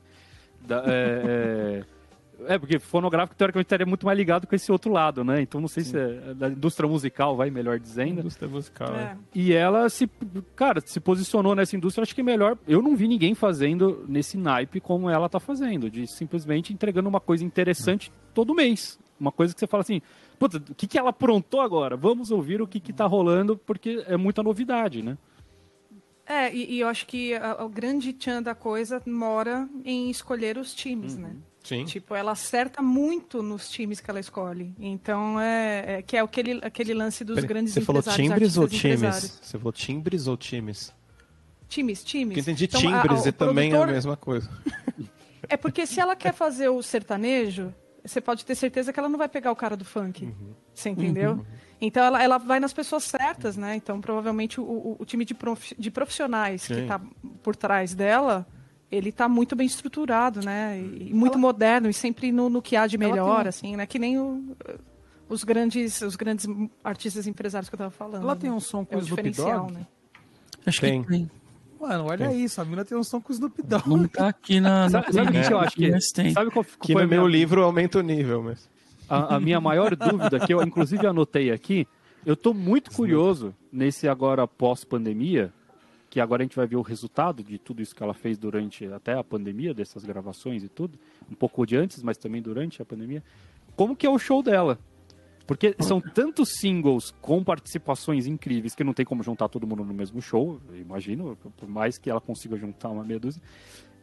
[0.67, 1.83] Da- é,
[2.47, 5.41] é, é, porque fonográfico, teoricamente, estaria muito mais ligado com esse outro lado, né?
[5.41, 8.19] Então, não sei se é da indústria musical, vai melhor dizendo.
[8.21, 8.91] Indústria musical, É.
[8.97, 9.17] né?
[9.35, 10.09] E ela se,
[10.55, 12.57] cara, se posicionou nessa indústria, acho que melhor.
[12.67, 17.19] Eu não vi ninguém fazendo nesse naipe como ela tá fazendo, de simplesmente entregando uma
[17.19, 18.99] coisa interessante todo mês.
[19.19, 20.01] Uma coisa que você fala assim,
[20.39, 21.95] puta, o que, que ela aprontou agora?
[21.95, 25.15] Vamos ouvir o que, que tá rolando, porque é muita novidade, né?
[26.31, 30.57] É, e, e eu acho que a- o grande tchan da coisa mora em escolher
[30.57, 31.35] os times, né?
[31.63, 31.83] Sim.
[31.85, 34.73] Tipo, ela acerta muito nos times que ela escolhe.
[34.79, 38.57] Então, é, é- que é aquele, aquele lance dos Peraí, grandes Você falou empresários, timbres
[38.57, 39.39] ou times?
[39.41, 40.93] Você falou timbres ou times?
[41.67, 42.27] Times, times.
[42.35, 44.49] Porque entendi Então, a- timbres a- e o também é a produtor- mesma coisa.
[45.49, 47.73] É porque se ela quer fazer o sertanejo,
[48.05, 50.23] você pode ter certeza que ela não vai pegar o cara do funk.
[50.25, 50.53] Uhum.
[50.73, 51.45] Você entendeu?
[51.81, 53.75] Então ela, ela vai nas pessoas certas, né?
[53.75, 56.81] Então provavelmente o, o- time de, prof- de profissionais que Sim.
[56.83, 57.01] está
[57.41, 58.45] por trás dela,
[58.91, 60.79] ele está muito bem estruturado, né?
[60.79, 63.85] E, muito moderno e sempre no, no que há de melhor, tem assim, né?
[63.87, 64.55] Que nem o-
[65.27, 66.45] os grandes os grandes
[66.83, 68.21] artistas empresários que eu estava falando.
[68.23, 68.55] Ela tem né?
[68.55, 69.71] um som com é o Snoop Dogg?
[69.73, 69.87] né?
[70.65, 71.01] Acho Tem.
[71.01, 71.31] que tem.
[71.79, 72.43] Mano, olha Tem.
[72.43, 73.89] isso, a mina tem um som com o Snoop Dogg.
[73.89, 74.87] Não tá aqui na.
[74.87, 75.91] Sabe, o que, que eu acho que.
[76.13, 76.31] Tem.
[76.31, 78.69] Sabe qual, qual Que foi no meu livro aumenta o nível, mas.
[79.11, 81.85] A, a minha maior dúvida, que eu inclusive anotei aqui,
[82.25, 85.51] eu tô muito curioso nesse agora pós-pandemia,
[86.09, 88.85] que agora a gente vai ver o resultado de tudo isso que ela fez durante
[88.85, 90.97] até a pandemia, dessas gravações e tudo,
[91.29, 93.21] um pouco de antes, mas também durante a pandemia.
[93.75, 94.79] Como que é o show dela?
[95.45, 99.93] Porque são tantos singles com participações incríveis que não tem como juntar todo mundo no
[99.93, 103.41] mesmo show, imagino, por mais que ela consiga juntar uma meia dúzia.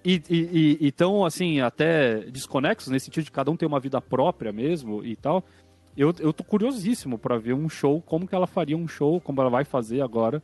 [0.04, 0.36] E, e,
[0.80, 4.52] e, e tão, assim, até desconexos, nesse sentido de cada um ter uma vida própria
[4.52, 5.44] mesmo e tal.
[5.96, 9.40] Eu, eu tô curiosíssimo para ver um show, como que ela faria um show, como
[9.40, 10.40] ela vai fazer agora,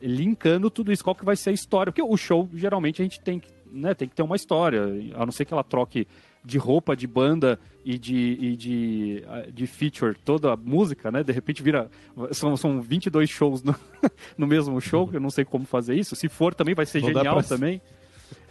[0.00, 1.90] linkando tudo isso, qual que vai ser a história.
[1.90, 4.82] Porque o show, geralmente, a gente tem que, né, tem que ter uma história,
[5.14, 6.06] a não ser que ela troque
[6.44, 11.22] de roupa, de banda e de, e de, ah, de feature toda a música, né?
[11.22, 11.90] De repente vira.
[12.32, 13.74] São, são 22 shows no,
[14.36, 16.14] no mesmo show, eu não sei como fazer isso.
[16.14, 17.80] Se for, também vai ser Não genial pra- também.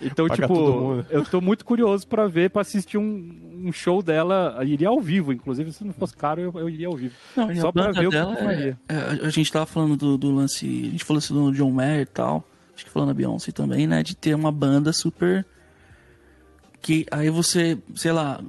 [0.01, 4.57] Então, todo tipo, eu tô muito curioso pra ver, pra assistir um, um show dela.
[4.63, 7.15] Iria ao vivo, inclusive, se não fosse caro, eu, eu iria ao vivo.
[7.35, 8.79] Não, a Só pra banda ver o que é- faria.
[8.87, 10.65] é, a gente tava falando do, do lance.
[10.65, 12.43] A gente falou isso do John Mayer e tal.
[12.75, 14.03] Acho que falando da Beyoncé também, né?
[14.03, 15.43] De ter uma banda super.
[16.81, 18.39] Que aí você, sei lá.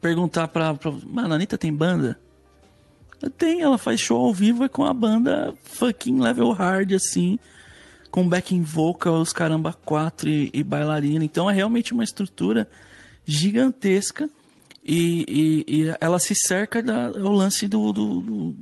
[0.00, 0.74] Perguntar pra.
[0.74, 2.18] pra Mano, a Anitta tem banda?
[3.36, 7.38] Tem, ela faz show ao vivo é com a banda fucking level hard, assim.
[8.10, 11.24] Com backing vocal, os caramba quatro e, e bailarina.
[11.24, 12.68] Então é realmente uma estrutura
[13.24, 14.28] gigantesca.
[14.84, 15.24] E,
[15.68, 18.56] e- e ela se cerca da, o lance do, do- do-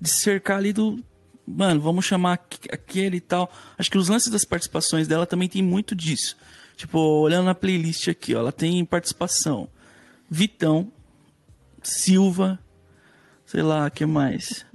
[0.00, 0.98] de cercar ali do.
[1.46, 3.50] Mano, vamos chamar aqu- aquele e tal.
[3.78, 6.36] Acho que os lances das participações dela também tem muito disso.
[6.76, 9.68] Tipo, olhando na playlist aqui, ó, ela tem participação.
[10.28, 10.90] Vitão,
[11.82, 12.58] Silva,
[13.46, 14.66] sei lá, que mais?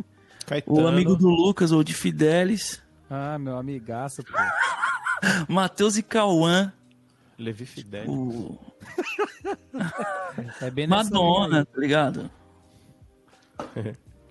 [0.45, 0.81] Caetano.
[0.81, 2.81] O amigo do Lucas, ou de Fidelis,
[3.15, 4.33] Ah, meu amigaço, pô.
[5.47, 6.73] Matheus e Cauã,
[7.37, 8.09] Levi Fidel.
[8.09, 8.59] o
[10.61, 12.31] É Madonna, tá ligado?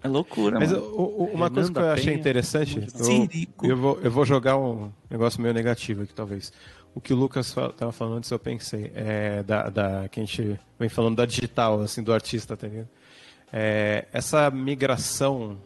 [0.02, 0.84] É loucura, Mas mano.
[0.84, 2.18] o- o- uma Renan coisa que eu achei Penha.
[2.18, 2.88] interessante,
[3.62, 6.52] eu, eu vou, eu vou jogar um negócio meio negativo aqui, talvez.
[6.92, 10.58] O que o Lucas estava falando antes, eu pensei, é da, da, que a gente
[10.76, 12.88] vem falando da digital, assim, do artista, tá ligado?
[13.52, 15.56] É, essa migração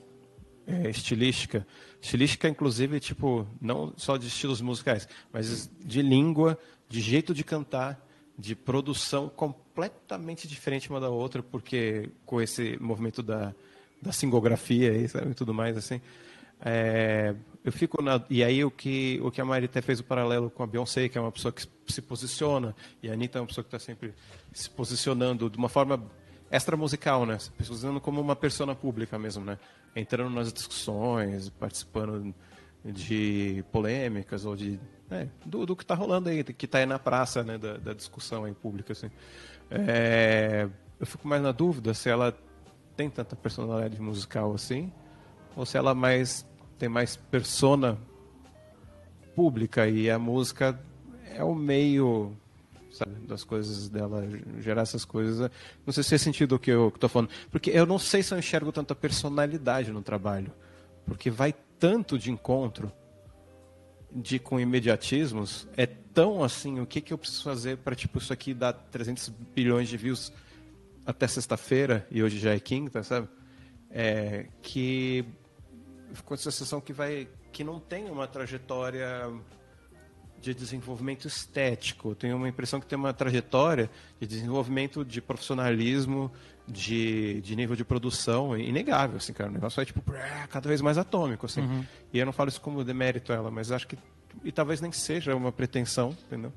[0.66, 1.66] é, estilística,
[2.06, 8.00] estilística inclusive, tipo, não só de estilos musicais, mas de língua, de jeito de cantar,
[8.38, 13.52] de produção completamente diferente uma da outra, porque com esse movimento da,
[14.00, 16.00] da singografia aí, sabe, e tudo mais, assim,
[16.60, 17.34] é,
[17.64, 20.48] eu fico na, e aí o que o que a Mari até fez o paralelo
[20.48, 23.46] com a Beyoncé, que é uma pessoa que se posiciona, e a Anitta é uma
[23.46, 24.14] pessoa que está sempre
[24.52, 26.02] se posicionando de uma forma
[26.50, 27.38] extra musical, né?
[27.38, 29.58] Se posicionando como uma persona pública mesmo, né?
[29.96, 32.34] Entrando nas discussões, participando
[32.84, 34.78] de polêmicas ou de
[35.10, 37.56] é, do, do que está rolando aí, que está aí na praça, né?
[37.58, 39.10] Da, da discussão aí pública, assim.
[39.70, 40.68] É,
[41.00, 42.36] eu fico mais na dúvida se ela
[42.96, 44.92] tem tanta personalidade musical assim,
[45.54, 46.46] ou se ela mais
[46.78, 47.98] tem mais persona
[49.34, 50.78] pública e a música
[51.34, 52.36] é o meio
[52.96, 54.26] sabe, das coisas dela
[54.60, 55.50] gerar essas coisas.
[55.84, 58.32] Não sei se faz sentido o que eu estou falando, porque eu não sei se
[58.32, 60.52] eu enxergo tanta personalidade no trabalho,
[61.04, 62.90] porque vai tanto de encontro
[64.10, 68.32] de com imediatismos, é tão assim, o que que eu preciso fazer para tipo isso
[68.32, 70.32] aqui dar 300 bilhões de views
[71.04, 73.28] até sexta-feira e hoje já é quinta, sabe?
[73.90, 75.24] É, que
[76.14, 79.30] ficou a sensação que vai que não tem uma trajetória
[80.40, 82.10] de desenvolvimento estético.
[82.10, 86.30] Eu tenho uma impressão que tem uma trajetória de desenvolvimento de profissionalismo,
[86.68, 89.50] de, de nível de produção inegável, assim, cara.
[89.50, 90.02] O negócio é tipo
[90.50, 91.84] cada vez mais atômico, assim.
[92.12, 93.96] E eu não falo isso como demérito a ela, mas acho que
[94.44, 96.52] e talvez nem seja uma pretensão, entendeu?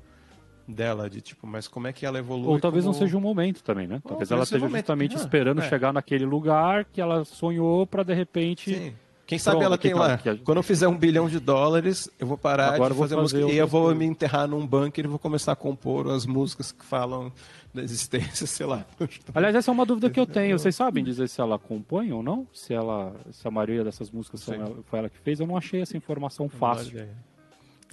[0.68, 2.46] Dela de tipo, mas como é que ela evolui?
[2.46, 4.00] Ou talvez não como- seja um momento também, né?
[4.06, 4.82] Talvez Ou ela esteja momento.
[4.82, 5.68] justamente Ah, esperando é.
[5.68, 8.72] chegar naquele lugar que ela sonhou pra de repente.
[8.74, 8.94] Sim.
[9.30, 10.00] Quem sabe Pronto, ela tem tal?
[10.00, 10.18] lá.
[10.18, 13.14] Que a- Quando eu fizer um bilhão de dólares, eu vou parar Agora de fazer,
[13.14, 16.26] fazer música e eu vou me enterrar num bunker e vou começar a compor as
[16.26, 17.32] músicas que falam
[17.72, 18.84] da existência, sei lá.
[19.32, 20.58] Aliás, essa é uma dúvida que eu tenho.
[20.58, 22.44] Vocês sabem dizer se ela compõe ou não?
[22.52, 25.38] Se ela, se a maioria dessas músicas são foi ela que fez?
[25.38, 27.06] Eu não achei essa informação fácil.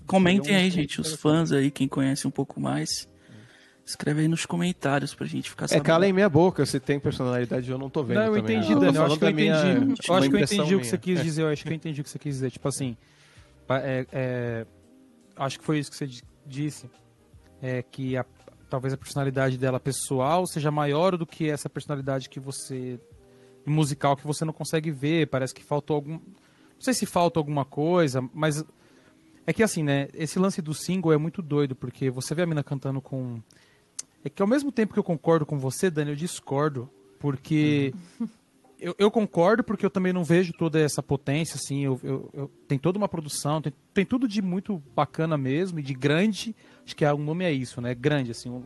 [0.08, 3.08] Comentem aí, gente, os fãs aí, quem conhece um pouco mais.
[3.88, 5.86] Escreve aí nos comentários pra gente ficar É, sabendo.
[5.86, 8.58] calem minha boca, se tem personalidade eu não tô vendo Não, eu também.
[8.58, 8.98] entendi, Dani.
[8.98, 9.50] Eu acho que eu entendi.
[10.10, 11.42] Eu acho que eu entendi o que você quis dizer.
[11.44, 12.52] Eu acho que eu entendi o que você quis dizer.
[12.52, 12.98] Tipo assim,
[13.70, 14.66] é, é,
[15.38, 16.90] acho que foi isso que você di- disse.
[17.62, 18.26] É que a-
[18.70, 23.00] talvez a personalidade dela pessoal seja maior do que essa personalidade que você
[23.66, 25.28] musical que você não consegue ver.
[25.28, 26.12] Parece que faltou algum.
[26.14, 26.22] Não
[26.82, 28.64] sei se falta alguma coisa, mas
[29.46, 30.10] é que assim, né?
[30.14, 33.42] Esse lance do single é muito doido porque você vê a mina cantando com
[34.24, 36.90] é que ao mesmo tempo que eu concordo com você, Dani, eu discordo.
[37.20, 37.94] Porque
[38.80, 41.84] eu, eu concordo, porque eu também não vejo toda essa potência, assim.
[41.84, 45.82] Eu, eu- eu- tem toda uma produção, tem, tem tudo de muito bacana mesmo, e
[45.84, 46.56] de grande.
[46.86, 47.96] Acho que é, o nome é isso, né?
[47.96, 48.50] Grande, assim.
[48.50, 48.64] um-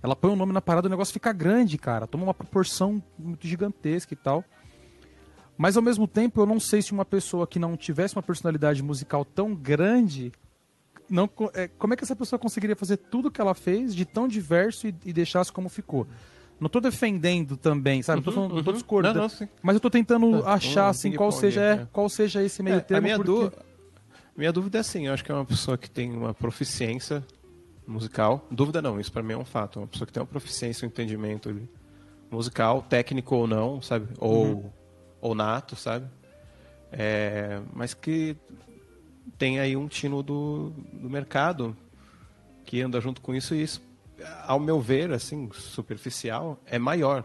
[0.00, 2.06] ela põe o nome na parada, o negócio fica grande, cara.
[2.06, 4.44] Toma uma proporção muito gigantesca e tal.
[5.56, 8.80] Mas ao mesmo tempo, eu não sei se uma pessoa que não tivesse uma personalidade
[8.80, 10.30] musical tão grande
[11.08, 14.26] não, é, como é que essa pessoa conseguiria fazer tudo que ela fez de tão
[14.28, 16.06] diverso e, e deixasse como ficou?
[16.60, 18.16] Não tô defendendo também, sabe?
[18.16, 19.14] Não tô, falando, não tô discordando.
[19.14, 19.48] Não, não, sim.
[19.62, 21.86] Mas eu tô tentando achar um assim qual seja, é, é.
[21.92, 22.98] qual seja esse meio É, termo.
[22.98, 23.52] a minha, porque- dú-
[24.36, 27.24] minha dúvida é assim, eu acho que é uma pessoa que tem uma proficiência
[27.86, 28.46] musical.
[28.50, 29.78] Dúvida não, isso pra mim é um fato.
[29.80, 31.54] Uma pessoa que tem uma proficiência, um entendimento
[32.30, 34.08] musical, técnico ou não, sabe?
[34.18, 34.70] Ou, Uhum.
[35.20, 36.06] ou nato, sabe?
[36.90, 38.36] É, mas que
[39.38, 41.76] tem aí um tino do, do mercado
[42.64, 43.80] que anda junto com isso e isso,
[44.46, 47.24] ao meu ver, assim, superficial, é maior.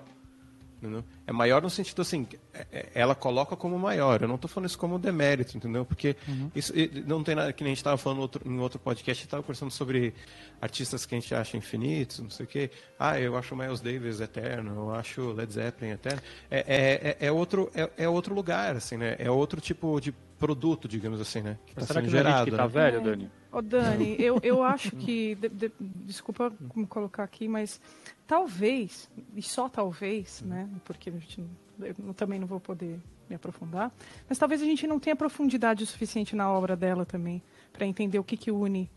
[0.82, 1.02] entendeu?
[1.26, 4.22] É maior no sentido assim, é- é- ela coloca como maior.
[4.22, 5.86] Eu não estou falando isso como demérito, entendeu?
[5.86, 6.14] Porque
[6.54, 9.12] isso e- não tem nada que nem a gente estava falando outro- em outro podcast,
[9.12, 10.14] a gente estava conversando sobre
[10.60, 12.70] artistas que a gente acha infinitos, não sei o quê.
[13.00, 16.22] Ah, eu acho Miles Davis eterno, eu acho Led Zeppelin eterno.
[16.52, 19.16] É, é, é- é outro, é, é outro lugar, assim, né?
[19.20, 20.14] É outro tipo de
[20.46, 21.58] produto, digamos assim, né?
[21.66, 22.52] Que está será sendo que não é a gente gerado.
[22.52, 22.70] que tá né?
[22.92, 23.02] velho, É.
[23.02, 23.32] Dani?
[23.52, 25.36] Ô, Dani, eu, eu acho que.
[25.36, 27.80] de- de- desculpa me colocar aqui, mas
[28.28, 30.68] talvez, e só talvez, né?
[30.84, 31.44] Porque a gente,
[31.80, 33.92] eu também não vou poder me aprofundar,
[34.28, 37.42] mas talvez a gente não tenha profundidade o suficiente na obra dela também,
[37.72, 38.90] para entender o que, que une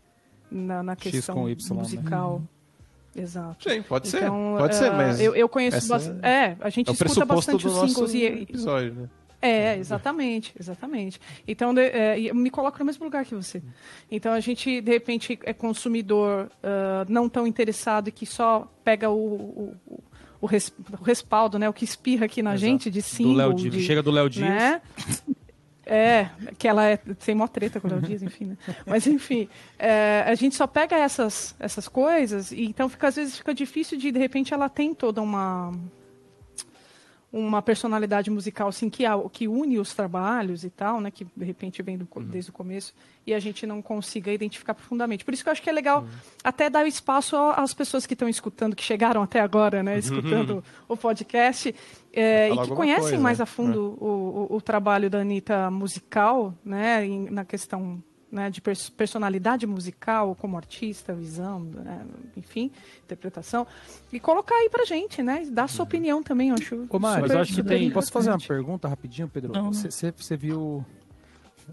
[0.51, 1.81] na, na questão Y, né?
[1.81, 2.41] musical.
[3.15, 3.67] Exato.
[3.67, 4.17] Sim, pode ser.
[4.23, 6.23] Então, Pode ser, ah, mas Eu, eu conheço bastante.
[6.23, 9.09] É, a gente é escuta bastante os singles e, episódio, né?
[9.41, 11.19] É, exatamente, exatamente.
[11.47, 13.61] Então, de- é, eu me coloco no mesmo lugar que você.
[14.09, 19.09] Então, a gente, de repente, é consumidor ah, não tão interessado e que só pega
[19.09, 19.15] o,
[19.85, 19.99] o,
[20.41, 21.69] o- res- o respaldo, né?
[21.69, 22.59] O que espirra aqui na Exato.
[22.65, 23.53] gente de Do símbolo.
[23.53, 24.49] De- Chega do Léo Dias.
[24.49, 24.81] né?
[25.89, 28.57] É, que ela é, tem mó treta com o Léo Dias, enfim, né?
[28.85, 29.47] Mas enfim,
[29.79, 33.97] é, a gente só pega essas, essas coisas e então fica, às vezes fica difícil
[33.97, 35.71] de, de repente, ela tem toda uma
[37.31, 41.43] uma personalidade musical assim que, a- que une os trabalhos e tal, né, que de
[41.45, 42.93] repente vem do co- desde o começo
[43.25, 45.25] e a gente não consiga identificar profundamente.
[45.25, 46.05] Por isso que eu acho que é legal
[46.41, 50.95] até dar espaço às pessoas que estão escutando, que chegaram até agora, né, escutando o
[50.95, 51.75] podcast
[52.13, 53.45] é, e que conhecem coisa, mais a né?
[53.45, 58.01] fundo o, o, o trabalho da Anitta musical, né, em- na questão
[58.31, 62.05] né, de pers- personalidade musical como artista, visão, né,
[62.35, 62.71] enfim,
[63.03, 63.65] interpretação,
[64.11, 66.85] e colocar aí pra gente, né, dar sua opinião também, eu acho.
[66.89, 69.53] Ô, Mário, Mas eu acho que tem- Posso fazer uma pergunta rapidinho, Pedro?
[69.53, 69.71] Não.
[69.73, 70.85] Você você viu.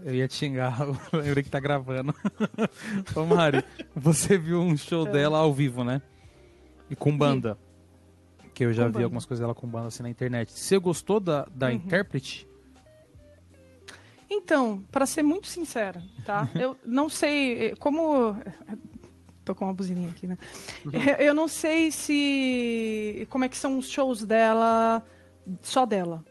[0.03, 0.77] Eu ia te xingar,
[1.13, 2.13] eu lembrei que tá gravando.
[3.15, 3.63] Ô, Mari,
[3.95, 4.77] você viu um É.
[4.77, 6.01] show dela ao vivo, né?
[6.89, 7.57] E com banda.
[8.53, 9.03] Que eu já Com vi banda.
[9.05, 10.51] algumas coisas dela com banda assim na internet.
[10.51, 11.73] Você gostou da, da Uhum.
[11.73, 12.47] intérprete?
[14.29, 16.49] Então, para ser muito sincera, tá?
[16.55, 18.35] Eu não sei eh, como.
[19.43, 20.37] Tô com uma buzininha aqui, né?
[21.19, 23.27] Eu não sei se.
[23.29, 25.03] Como é que são os shows dela,
[25.61, 26.25] só dela.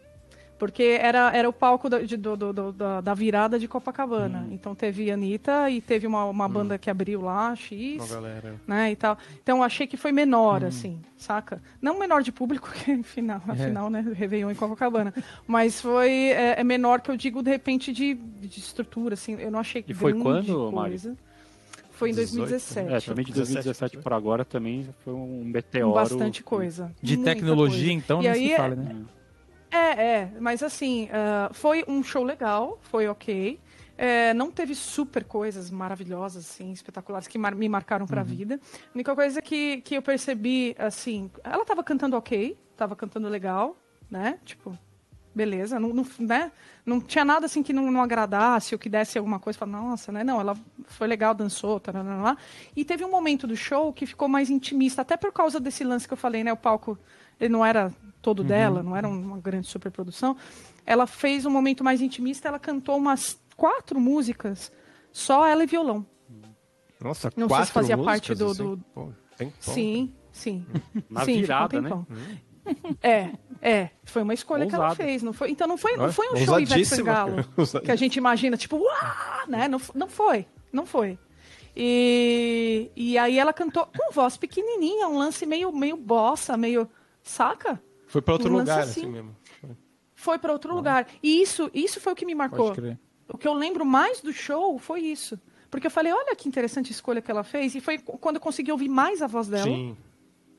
[0.65, 4.47] Porque era, era o palco da, de- do- do- do- da, da virada de Copacabana.
[4.51, 8.55] Então teve a Anitta e teve uma, uma banda que abriu lá, X Uma galera.
[8.67, 9.19] né, e tal.
[9.43, 11.61] Então eu achei que foi menor, assim, saca?
[11.83, 13.53] Não menor de público, que afinal, É.
[13.53, 15.13] afinal né, Réveillon em Copacabana.
[15.47, 19.35] Mas foi é, é menor que eu digo, de repente, de, de estrutura, assim.
[19.39, 20.91] Eu não achei E foi quando, Mari?
[20.91, 21.17] coisa.
[21.93, 22.93] Foi em 18, 2017.
[22.93, 25.95] É, também de 2017 para agora também foi um meteoro.
[25.95, 26.91] bastante coisa.
[27.01, 27.93] De tecnologia, coisa.
[27.93, 28.97] então, E nem aí se fala, né?
[29.11, 29.24] É,
[29.77, 33.59] é, mas assim, ah, foi um show legal, foi ok.
[33.97, 38.61] É, não teve super coisas maravilhosas, assim, espetaculares, que mar- me marcaram pra vida.
[38.87, 43.77] A única coisa que, que eu percebi, assim, ela tava cantando ok, tava cantando legal,
[44.11, 44.39] né?
[44.45, 44.77] Tipo,
[45.35, 46.51] beleza, não, não, né?
[46.85, 50.13] não tinha nada assim que não, não agradasse ou que desse alguma coisa, falava, nossa,
[50.13, 50.23] né?
[50.25, 50.57] Não, ela
[50.87, 52.37] foi legal, dançou, tarará.
[52.77, 56.07] e teve um momento do show que ficou mais intimista, até por causa desse lance
[56.07, 56.53] que eu falei, né?
[56.53, 56.99] O palco
[57.41, 58.47] ele não era todo Uhum.
[58.47, 60.37] dela, não era uma grande superprodução.
[60.87, 64.73] Ela fez um momento mais intimista, ela cantou umas quatro músicas,
[65.13, 66.07] só ela e violão.
[67.01, 68.65] Nossa, Não sei se quatro fazia músicas, parte do- assim?
[68.95, 69.15] do-.
[69.61, 70.67] Sim, sim.
[71.11, 71.89] Na sim, virada, um né?
[71.89, 72.07] tempão.
[73.03, 73.31] É,
[73.61, 73.91] é.
[74.05, 75.03] Foi uma escolha que ela Ousado.
[75.05, 75.23] fez.
[75.23, 76.87] Não foi, então não foi, não foi um show Ivete.
[76.87, 77.37] Sangalo
[77.85, 79.69] que a gente imagina, tipo, uau, né?
[79.69, 81.19] Não, não foi, não foi.
[81.77, 86.89] E, e aí ela cantou com voz pequenininha, um lance meio, meio bossa, meio,
[87.25, 87.83] saca?
[88.07, 89.01] Foi pra outro Um lugar, assim.
[89.01, 89.37] assim mesmo.
[90.15, 91.09] Foi para outro lugar.
[91.23, 92.73] E isso, isso foi o que me marcou.
[93.29, 95.41] O que eu lembro mais do show foi isso.
[95.71, 97.75] Porque eu falei, olha que interessante escolha que ela fez.
[97.75, 99.97] E foi quando eu consegui ouvir mais a voz dela Sim.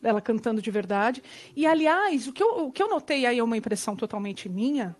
[0.02, 1.24] dela cantando de verdade.
[1.56, 4.96] E, aliás, o que eu, o que eu notei aí é uma impressão totalmente minha,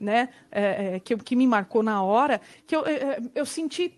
[0.00, 0.30] né?
[0.50, 3.96] É, é, que, que me marcou na hora, que eu, é, é, eu senti.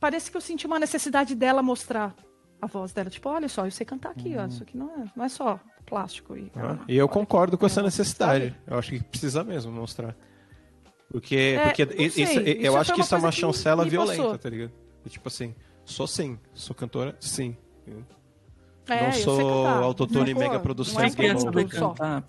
[0.00, 2.16] Parece que eu senti uma necessidade dela mostrar
[2.60, 3.08] a voz dela.
[3.08, 4.44] Tipo, olha só, eu sei cantar aqui, ó.
[4.46, 5.60] Isso aqui não é, não é só
[5.92, 6.34] plástico.
[6.36, 7.84] E, Ah, E eu concordo com essa Sabe?
[7.86, 8.56] necessidade.
[8.66, 10.16] Eu acho que precisa mesmo mostrar.
[11.10, 14.38] Porque, É, porque isso- isso eu acho que isso é uma chancela violenta, passou.
[14.38, 14.72] tá ligado?
[15.04, 17.54] E, tipo assim, sou sim, sou cantora, sim.
[18.88, 21.88] É, não eu sou cantar, autotune mega produções Não é saber produto só.
[21.90, 22.24] cantar,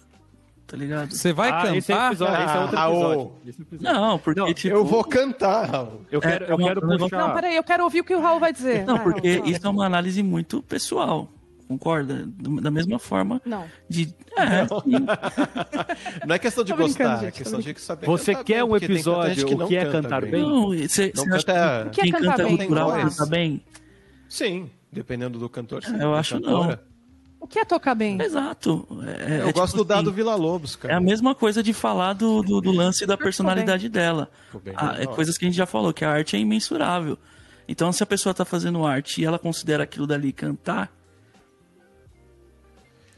[0.68, 1.12] tá ligado?
[1.16, 2.08] Você vai Ah, esse é, cantar?
[2.12, 3.20] episódio, esse é outro Ah, episódio.
[3.22, 3.32] ô.
[3.48, 4.00] Esse é episódio.
[4.02, 4.76] Não, porque, Não, tipo...
[4.76, 6.02] Eu vou cantar, Raul.
[6.12, 7.18] Eu quero, É, eu uma- quero puxar.
[7.28, 8.86] Não, peraí, eu quero ouvir o que o Raul vai dizer.
[8.86, 11.30] Não, Vai, porque Raul, isso é uma análise muito pessoal,
[11.78, 12.26] concorda?
[12.62, 13.66] Da mesma forma Não.
[13.90, 14.14] de...
[14.38, 15.06] É, sim.
[16.28, 18.76] Não é questão de gostar, é gente, tô questão de saber Você quer bem, um
[18.76, 20.42] episódio, que o não que é canta cantar bem?
[20.42, 22.70] Não, você, Não canta- que O que é quem cantar canta bem?
[22.70, 23.02] lá.
[23.02, 23.64] canta bem?
[24.30, 25.96] Sim, dependendo do cantor, sim.
[26.00, 26.84] Eu acho cantora.
[27.40, 28.20] O que é tocar bem?
[28.22, 28.88] Exato.
[29.06, 30.98] É, Eu é gosto tipo do Dado assim, Vila Lobos, É cara.
[30.98, 34.30] a mesma coisa de falar do, do, do lance da personalidade dela.
[34.64, 37.18] Bem Ah, é coisas que a gente já falou, que a arte é imensurável.
[37.68, 40.90] Então, se a pessoa tá fazendo arte e ela considera aquilo dali cantar.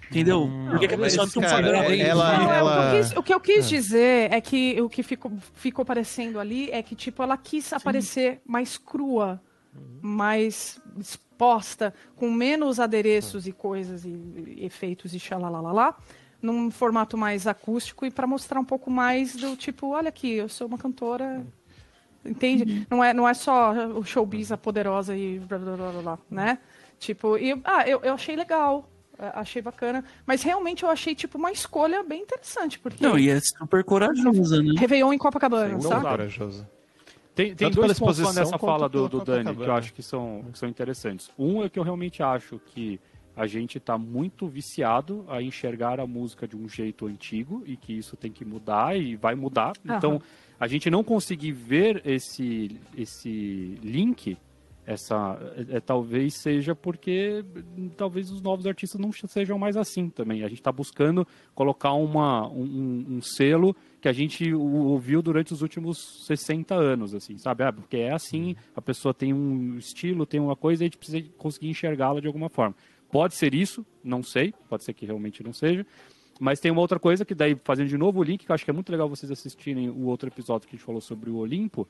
[0.10, 0.50] Entendeu?
[0.70, 2.06] Por que, a pessoa cara, é- isso?
[2.06, 4.80] ela- Não, é, o, que eu ela- quis, o que eu quis dizer é que
[4.82, 9.42] o que ficou, ficou parecendo ali é que, tipo, ela quis aparecer mais crua,
[10.02, 15.96] mais exposta, com menos adereços e coisas e, e efeitos e xalalalá,
[16.42, 20.48] num formato mais acústico e para mostrar um pouco mais do tipo, olha aqui, eu
[20.48, 21.46] sou uma cantora.
[22.24, 22.88] Entende?
[22.90, 26.20] Não, é, não é só o showbiz, a poderosa e blá blá blá blá, blá,
[26.30, 26.58] né?
[26.98, 28.90] Tipo, e, ah, eu, eu achei legal.
[29.20, 30.04] Eh, Achei bacana.
[30.26, 32.80] Mas realmente eu achei, tipo, uma escolha bem interessante.
[32.80, 34.74] Porque Não, e é super corajosa, né?
[34.78, 36.02] Réveillon em Copacabana, Não, sabe?
[36.02, 36.68] corajoso.
[37.36, 40.46] Tem, tem Tanto dois pontos nessa fala do, do Dani que eu acho que são,
[40.54, 41.30] que são interessantes.
[41.38, 42.98] Um é que eu realmente acho que
[43.36, 47.92] a gente está muito viciado a enxergar a música de um jeito antigo e que
[47.92, 49.74] isso tem que mudar e vai mudar.
[49.86, 49.98] Aham.
[49.98, 50.22] Então,
[50.58, 54.38] a gente não conseguir ver esse, esse link,
[54.86, 57.44] essa é, é, talvez seja porque
[57.98, 60.44] talvez os novos artistas não sejam mais assim também.
[60.44, 65.62] A gente está buscando colocar uma, um, um- selo que a gente ouviu durante os
[65.64, 67.64] últimos 60 anos, assim, sabe?
[67.64, 70.98] Ah, porque é assim, a pessoa tem um estilo, tem uma coisa, e a gente
[70.98, 72.76] precisa conseguir enxergá-la de alguma forma.
[73.12, 75.86] Pode ser isso, não sei, pode ser que realmente não seja.
[76.40, 78.66] Mas tem uma outra coisa que daí, fazendo de novo o link, que eu acho
[78.66, 81.38] que é muito legal vocês assistirem o outro episódio que a gente falou sobre o
[81.38, 81.88] Olimpo,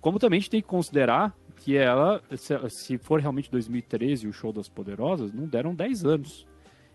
[0.00, 2.22] como também a gente tem que considerar que ela,
[2.68, 6.46] se, for realmente 2013 o Show das Poderosas, não deram 10 anos.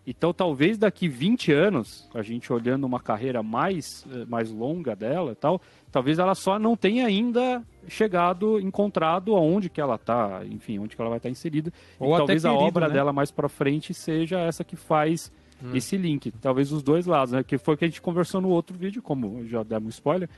[0.05, 5.31] Então, talvez daqui 20 anos, a gente olhando uma carreira mais, eh, mais longa dela
[5.31, 10.77] e tal, talvez ela só não tenha ainda chegado, encontrado aonde que ela está, enfim,
[10.77, 11.71] onde que ela vai estar inserida.
[11.97, 12.95] Ou e talvez a querido, obra né?
[12.95, 15.31] dela mais para frente seja essa que faz
[15.73, 16.31] esse link.
[16.41, 17.43] Talvez os dois lados, né?
[17.43, 20.29] Que foi o que a gente conversou no outro vídeo, como já demos spoiler,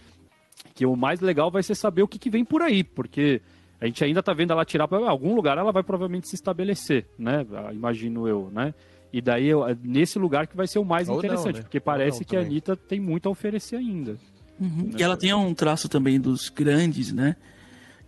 [0.75, 3.41] que o mais legal vai ser saber o que, que vem por aí, porque
[3.79, 7.05] a gente ainda tá vendo ela tirar para algum lugar, ela vai provavelmente se estabelecer,
[7.17, 7.45] né?
[7.53, 8.73] Ah, Imagino eu, né?
[9.13, 11.61] E daí eu- nesse lugar que vai ser o mais Ou não, interessante, né?
[11.61, 12.41] porque parece não que a.
[12.41, 14.17] Anitta tem muito a oferecer ainda.
[14.59, 14.89] Uhum.
[14.97, 17.35] E ela tem um traço também dos grandes, né?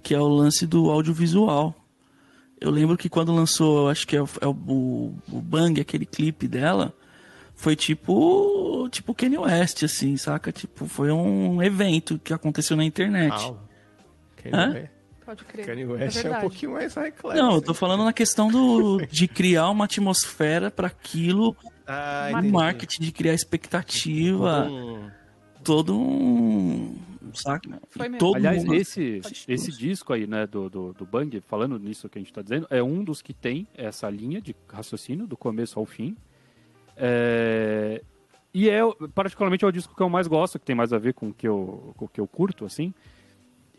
[0.01, 1.73] Que é o lance do audiovisual.
[2.59, 6.05] Eu lembro que quando lançou, eu acho que é o, é o, o Bang, aquele
[6.05, 6.93] clipe dela,
[7.55, 10.51] foi tipo tipo Kanye West, assim, saca?
[10.51, 13.29] Tipo, foi um evento que aconteceu na internet.
[13.31, 13.59] Não.
[14.37, 14.73] Kanye Hã?
[14.73, 14.91] West-
[15.27, 15.65] Pode crer.
[15.65, 16.41] Kanye é West é, um verdade.
[16.41, 17.37] pouquinho mais high class.
[17.37, 17.65] Não, eu assim.
[17.65, 21.53] tô falando na questão do, de criar uma atmosfera para aquilo,
[21.85, 22.47] Ah, entendi.
[22.53, 25.11] marketing de criar expectativa, Hum,
[25.65, 26.95] todo um.
[27.33, 27.69] Saca?
[27.89, 28.19] Foi mesmo.
[28.19, 32.17] todo Aliás, mundo- esse, esse disco aí, né, do, do, do Bang, falando nisso que
[32.17, 35.77] a gente tá dizendo, é um dos que tem essa linha de raciocínio, do começo
[35.77, 36.15] ao fim.
[36.95, 38.01] É,
[38.53, 38.79] E é,
[39.13, 41.33] particularmente, é o disco que eu mais gosto, que tem mais a ver com o
[41.33, 42.93] que eu, com o que eu curto, assim.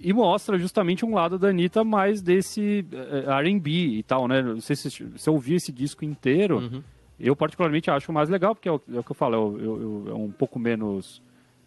[0.00, 4.40] E mostra justamente um lado da Anitta mais desse eh, R&B e tal, né?
[4.42, 6.82] Não sei se você ouvir esse disco inteiro, Uhum.
[7.18, 9.58] eu particularmente acho mais legal, porque é o, é o que eu falo,
[10.06, 11.20] é, é um pouco menos...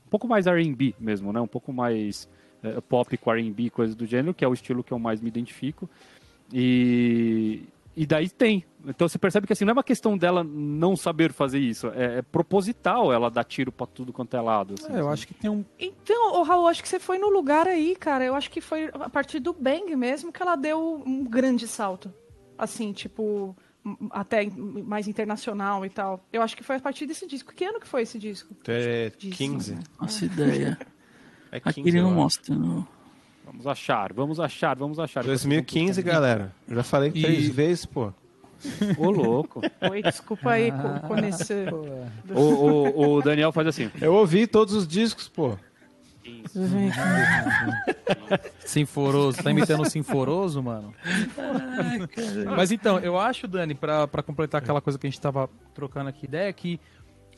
[0.07, 1.41] Um pouco mais R&B mesmo, né?
[1.41, 2.29] Um pouco mais
[2.63, 5.27] eh, pop com R&B, coisas do gênero, que é o estilo que eu mais me
[5.27, 5.89] identifico.
[6.53, 7.63] E,
[7.95, 8.65] e daí tem.
[8.87, 12.19] Então você percebe que assim, não é uma questão dela não saber fazer isso, é,
[12.19, 14.73] é proposital ela dar tiro pra tudo quanto é lado.
[14.73, 15.13] assim, É, eu sabe?
[15.13, 15.63] acho que tem um.
[15.77, 18.23] Então, ô Raul, acho que você foi no lugar aí, cara.
[18.23, 22.11] Eu acho que foi a partir do Bang mesmo que ela deu um grande salto.
[22.57, 23.55] Assim, tipo,
[24.11, 26.23] até mais internacional e tal.
[26.31, 27.53] Eu acho que foi a partir desse disco.
[27.53, 28.55] Que ano que foi esse disco?
[28.67, 29.75] É Disso, 15.
[29.75, 29.81] né?
[29.99, 30.77] Nossa ideia.
[31.51, 32.55] É 15 Aqui ele não mostra.
[32.55, 32.87] Não.
[33.45, 35.23] Vamos achar, vamos achar, vamos achar.
[35.23, 36.51] 2015, galera.
[36.67, 38.13] Já falei E- três vezes, pô.
[38.97, 39.61] Ô, louco.
[39.89, 41.73] Oi, desculpa aí co- conhecer.
[41.73, 42.07] o,
[42.39, 43.89] o, o Daniel faz assim.
[43.99, 45.57] Eu ouvi todos os discos, pô.
[48.65, 49.41] Sinforoso.
[49.43, 50.93] Tá imitando o Sinforoso, mano?
[52.55, 56.09] Mas então, eu acho, Dani, pra, pra completar aquela coisa que a gente tava trocando
[56.09, 56.79] aqui ideia, que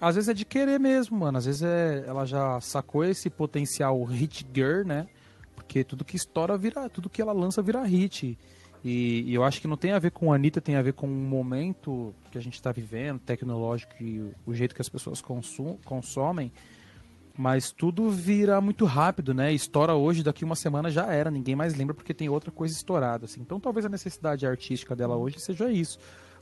[0.01, 1.37] às vezes é de querer mesmo, mano.
[1.37, 5.07] Às vezes é, ela já sacou esse potencial hit girl, né?
[5.65, 6.89] Porque tudo que estoura vira.
[6.89, 8.37] Tudo que ela lança vira hit.
[8.83, 10.93] E, e eu acho que não tem a ver com a Anitta, tem a ver
[10.93, 14.89] com o momento que a gente tá vivendo, tecnológico e o, o jeito que as
[14.89, 16.51] pessoas consum, consomem.
[17.35, 19.53] Mas tudo vira muito rápido, né?
[19.53, 23.25] Estoura hoje, daqui uma semana já era, ninguém mais lembra porque tem outra coisa estourada.
[23.25, 23.41] Assim.
[23.41, 25.97] Então talvez a necessidade artística dela hoje seja isso.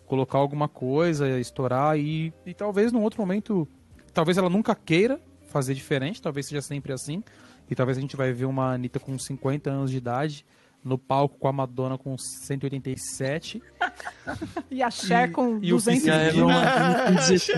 [0.07, 3.67] Colocar alguma coisa, estourar e, e talvez num outro momento.
[4.13, 7.23] Talvez ela nunca queira fazer diferente, talvez seja sempre assim.
[7.71, 10.45] E talvez a gente vai ver uma Anitta com 50 anos de idade
[10.83, 13.63] no palco com a Madonna com 187.
[14.69, 17.55] E a Cher E- com e o 200 Já é uma com 17.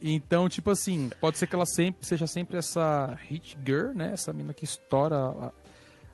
[0.00, 4.12] Então, tipo assim, pode ser que ela sempre seja sempre essa hit girl, né?
[4.12, 5.52] Essa mina que estoura a,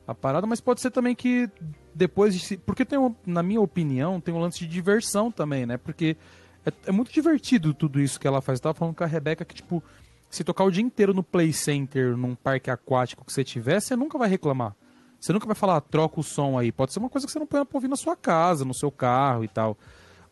[0.06, 1.48] a parada, mas pode ser também que
[1.94, 2.56] depois de.
[2.58, 5.76] Porque tem, um, na minha opinião, tem um lance de diversão também, né?
[5.76, 6.16] Porque
[6.64, 8.58] é, é muito divertido tudo isso que ela faz.
[8.58, 9.82] Eu tava falando com a Rebeca que, tipo,
[10.30, 13.96] se tocar o dia inteiro no Play Center, num parque aquático que você tiver, você
[13.96, 14.74] nunca vai reclamar.
[15.18, 16.72] Você nunca vai falar, "Ah, troca o som aí.
[16.72, 18.90] Pode ser uma coisa que você não põe pra ouvir na sua casa, no seu
[18.90, 19.76] carro e tal.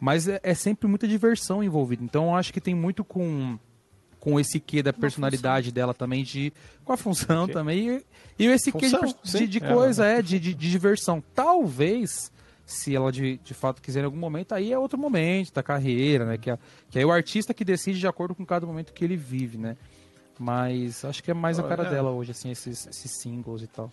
[0.01, 2.03] Mas é, é sempre muita diversão envolvida.
[2.05, 3.59] Então eu acho que tem muito com,
[4.21, 6.53] com esse quê da personalidade dela também, de,
[6.85, 7.91] com a função também.
[8.39, 9.39] E, e esse quê de, Função, pers- sim.
[9.41, 11.23] de, de É, coisa, é, de, de, de diversão.
[11.35, 12.31] Talvez,
[12.65, 16.25] se ela de, de fato quiser em algum momento, aí é outro momento da carreira,
[16.25, 16.39] né?
[16.39, 16.59] Que, é,
[16.91, 19.77] que é o artista que decide de acordo com cada momento que ele vive, né?
[20.39, 21.91] Mas acho que é mais a cara É.
[21.91, 23.91] dela hoje, assim, esses, esses singles e tal.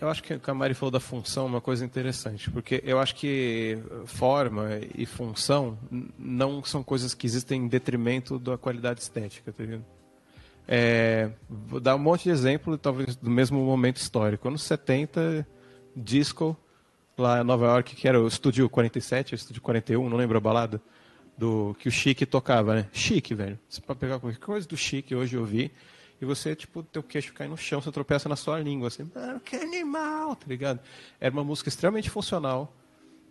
[0.00, 2.82] Eu acho que o que a Mari falou da função é uma coisa interessante, porque
[2.84, 5.78] eu acho que forma e função
[6.18, 9.84] não são coisas que existem em detrimento da qualidade estética, tá vendo?
[10.66, 14.48] É, vou dar um monte de exemplo, talvez do mesmo momento histórico.
[14.48, 15.46] Anos 70,
[15.94, 16.56] disco,
[17.16, 20.40] lá em Nova York, que era o Estúdio 47, o Estúdio 41, não lembro a
[20.40, 20.80] balada,
[21.36, 22.88] do que o Chic tocava, né?
[22.92, 23.58] Chic, velho.
[23.68, 25.70] Você pode pegar qualquer coisa do Chic hoje ouvir
[26.20, 29.38] e você, tipo, teu queixo cai no chão, você tropeça na sua língua, assim, mano,
[29.40, 30.80] que animal, tá ligado?
[31.20, 32.74] Era uma música extremamente funcional.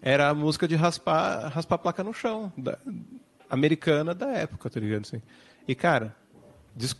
[0.01, 2.77] Era a música de raspar, raspar a placa no chão, da-
[3.49, 5.01] americana da época, tá ligado?
[5.01, 5.21] Assim.
[5.67, 6.15] E, cara,
[6.75, 6.95] dis-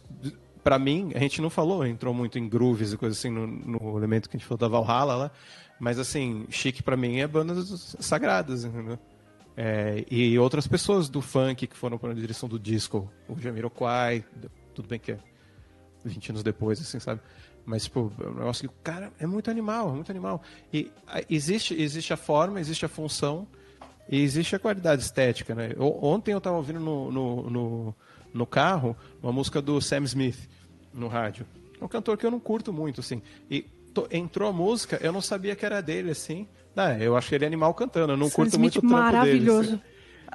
[0.63, 3.97] pra mim, a gente não falou, entrou muito em grooves e coisas assim no, no
[3.97, 5.31] elemento que a gente falou da Valhalla lá,
[5.79, 8.97] mas assim, Chique pra mim é bandas sagradas, entendeu?
[9.57, 14.25] É, e outras pessoas do funk que foram para a direção do disco, o Jamiroquai,
[14.73, 15.17] tudo bem que é
[16.03, 17.21] 20 anos depois, assim, sabe?
[17.65, 20.41] Mas, tipo, é um negócio que, cara, é muito animal, é muito animal.
[20.73, 23.47] E a- existe, existe a forma, existe a função
[24.09, 25.69] e existe a qualidade estética, né?
[25.77, 27.95] O- Ontem eu tava ouvindo no, no, no,
[28.33, 30.37] no carro uma música do Sam Smith
[30.93, 31.45] no rádio.
[31.81, 33.21] Um cantor que eu não curto muito, assim.
[33.49, 33.65] E
[34.11, 36.47] entrou a música, eu não sabia que era dele, assim.
[36.75, 39.69] Ah, eu acho ele animal cantando, eu não Sam curto Smith muito o trampo maravilhoso.
[39.77, 39.81] dele.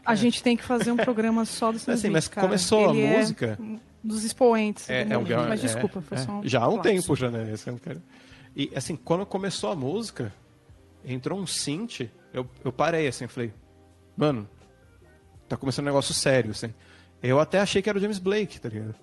[0.05, 2.47] A gente tem que fazer um programa só do Sam Assim, Smith, mas cara.
[2.47, 4.89] começou a Ele é música- um dos expoentes.
[4.89, 5.49] É, do é um momento.
[5.49, 6.21] Mas é, desculpa, foi é.
[6.23, 6.91] só um Já há um lapso.
[6.91, 7.53] tempo já, né?
[7.55, 7.97] É
[8.57, 10.33] E assim, quando começou a música,
[11.05, 13.53] entrou um synth, eu, eu parei assim, falei,
[14.17, 14.49] mano,
[15.49, 16.73] tá começando um negócio sério, assim.
[17.23, 18.95] Eu até achei que era o James Blake, tá ligado?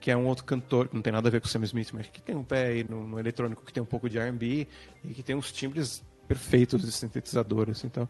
[0.00, 1.90] Que é um outro cantor, que não tem nada a ver com o Sam Smith,
[1.92, 4.66] mas que tem um pé aí no, no eletrônico, que tem um pouco de R&B
[5.04, 8.08] e que tem uns timbres perfeitos de sintetizador, assim, então...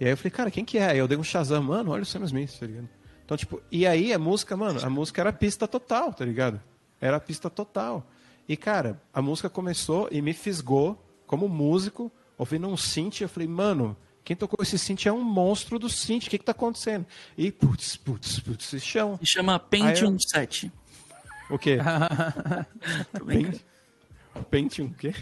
[0.00, 0.90] E aí eu falei, cara, quem que é?
[0.90, 2.88] Aí eu dei um Shazam, mano, olha o Sam Smith, tá ligado?
[3.24, 6.60] Então, tipo, e aí a música, mano, a música era pista total, tá ligado?
[7.00, 8.04] Era pista total.
[8.48, 13.48] E, cara, a música começou e me fisgou como músico, ouvindo um synth, eu falei,
[13.48, 16.26] mano, Quem tocou esse synth é um monstro do synth.
[16.26, 17.06] O que, que tá acontecendo?
[17.36, 19.18] E putz, putz, putz, esse chão.
[19.18, 20.70] Se chama Pentium eu- 7.
[21.50, 21.78] O quê?
[24.50, 25.12] Pentium, o quê?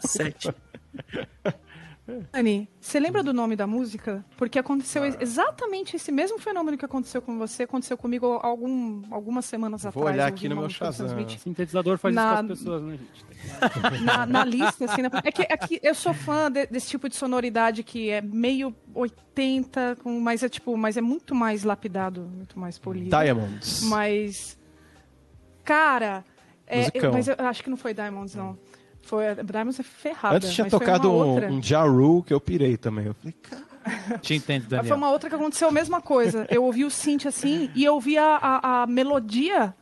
[0.00, 0.54] 7.
[2.32, 4.24] Dani, você lembra do nome da música?
[4.36, 9.82] Porque aconteceu exatamente esse mesmo fenômeno que aconteceu com você, aconteceu comigo algum, algumas semanas
[9.82, 10.06] Vou atrás.
[10.16, 11.08] olhar eu aqui no meu Shazam.
[11.38, 13.24] Sintetizador faz Na- isso com as pessoas, né, gente?
[14.04, 17.08] na, na lista, assim, na- é, que, é que eu sou fã de- desse tipo
[17.08, 22.22] de sonoridade que é meio 80, com, mas é tipo, mas é muito mais lapidado,
[22.22, 23.10] muito mais polido.
[23.16, 23.82] Diamonds.
[23.84, 24.58] Mas,
[25.64, 26.24] cara,
[26.66, 28.58] é, mas eu acho que não foi Diamonds, não.
[29.10, 30.36] Foi, Diamonds é ferrada.
[30.36, 31.50] Antes tinha mas foi tocado uma um, outra.
[31.52, 33.06] um Ja Rule que eu pirei também.
[33.06, 33.70] Eu falei, cara,
[34.22, 34.96] Te entendo, Mas Foi Daniel.
[34.96, 36.46] uma outra que aconteceu a mesma coisa.
[36.48, 39.74] Eu ouvi o synth assim e eu ouvi a, a, a melodia.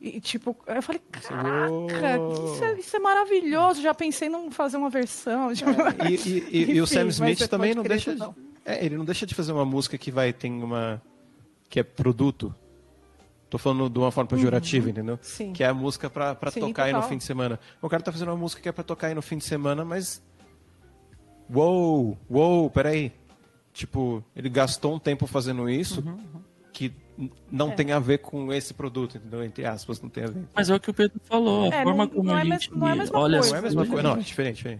[0.00, 1.70] E tipo, eu falei, caraca,
[2.52, 3.80] isso é, isso é maravilhoso.
[3.80, 5.54] Já pensei em fazer uma versão.
[5.54, 5.70] tipo,
[6.10, 8.22] E, e- e- e o Sam Smith também não deixa de,
[8.64, 11.00] é, ele não deixa de fazer uma música que vai tem uma
[11.68, 12.52] que é produto.
[13.52, 15.16] Tô falando de uma forma pejorativa, entendeu?
[15.16, 15.20] Uhum.
[15.20, 15.52] Sim.
[15.52, 17.10] Que é a música pra, pra Sim, tocar aí no total.
[17.10, 17.60] fim de semana.
[17.82, 19.84] O cara tá fazendo uma música que é pra tocar aí no fim de semana,
[19.84, 20.22] mas
[21.54, 23.12] uou, uou, peraí.
[23.74, 26.18] Tipo, ele gastou um tempo fazendo isso Uhum,
[26.72, 27.74] que n- não É.
[27.74, 29.42] tem a ver com esse produto, entendeu?
[29.44, 30.44] Entre aspas, não tem a ver.
[30.54, 31.64] Mas é o que o Pedro falou.
[31.70, 33.38] A É, forma não- como não a é gente mes- não é a mesma olha
[33.38, 33.50] as coisa.
[33.50, 34.72] Não é a mesma coisa, não, é diferente, que,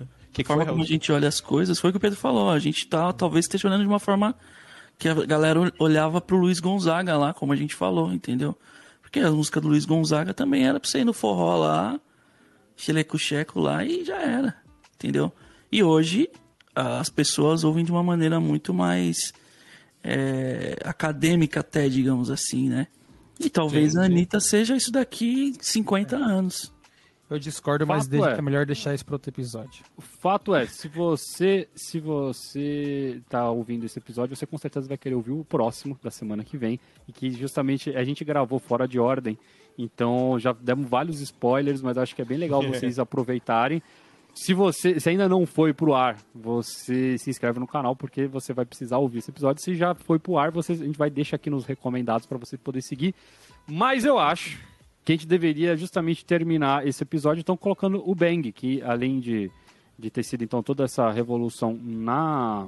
[0.00, 2.50] A que forma como a gente olha as coisas foi o que o Pedro falou.
[2.50, 4.34] A gente tá, talvez esteja olhando de uma forma
[4.98, 8.56] que a galera olhava pro Luiz Gonzaga lá, como a gente falou, entendeu?
[9.00, 12.00] Porque a música do Luiz Gonzaga também era pra você ir no forró lá,
[12.76, 14.56] cheleco-checo lá e já era,
[14.94, 15.32] entendeu?
[15.70, 16.28] E hoje
[16.74, 19.32] as pessoas ouvem de uma maneira muito mais
[20.02, 22.86] é, acadêmica até, digamos assim, né?
[23.38, 26.72] E talvez a Anitta seja isso daqui em 50 anos.
[27.32, 28.34] Eu discordo, mas Fato deixa é.
[28.34, 29.82] que é melhor deixar isso para outro episódio.
[29.96, 34.98] O fato é, se você se você tá ouvindo esse episódio, você com certeza vai
[34.98, 36.78] querer ouvir o próximo da semana que vem,
[37.08, 39.38] e que justamente a gente gravou fora de ordem.
[39.78, 43.82] Então já demos vários spoilers, mas acho que é bem legal vocês aproveitarem.
[44.34, 48.52] Se você se ainda não foi pro ar, você se inscreve no canal porque você
[48.52, 49.62] vai precisar ouvir esse episódio.
[49.62, 52.58] Se já foi pro ar, você, a gente vai deixar aqui nos recomendados para você
[52.58, 53.14] poder seguir.
[53.66, 54.58] Mas eu acho
[55.04, 59.50] que a gente deveria justamente terminar esse episódio então colocando o Bang, que além de,
[59.98, 62.66] de ter sido então toda essa revolução na,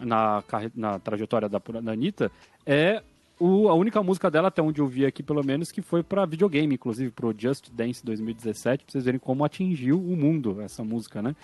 [0.00, 0.42] na,
[0.74, 2.30] na trajetória da, da Anitta,
[2.64, 3.02] é
[3.38, 6.24] o, a única música dela, até onde eu vi aqui pelo menos, que foi para
[6.24, 11.20] videogame, inclusive pro Just Dance 2017, pra vocês verem como atingiu o mundo essa música,
[11.20, 11.36] né?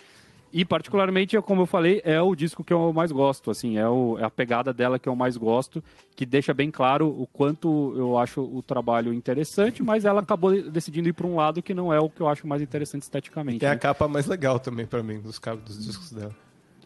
[0.52, 4.18] E particularmente, como eu falei, é o disco que eu mais gosto, assim, é, o-
[4.18, 5.82] é a pegada dela que eu mais gosto,
[6.14, 11.08] que deixa bem claro o quanto eu acho o trabalho interessante, mas ela acabou decidindo
[11.08, 13.64] ir para um lado que não é o que eu acho mais interessante esteticamente.
[13.64, 13.76] A né?
[13.76, 16.34] capa mais legal também pra mim dos dos discos dela.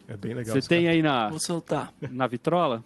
[0.07, 0.55] É bem legal.
[0.55, 1.93] Você tem aí na, Vou soltar.
[2.09, 2.81] na vitrola?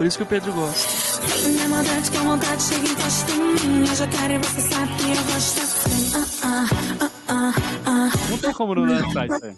[0.00, 1.20] Por isso que o Pedro gosta.
[1.46, 3.86] Minha maldade que a vontade chega e encosta em mim.
[3.86, 6.12] Eu já quero e você sabe que eu gosto assim.
[6.42, 6.66] Ah,
[7.28, 7.52] ah,
[7.84, 8.10] ah.
[8.30, 9.54] Não tem como não lançar isso aí.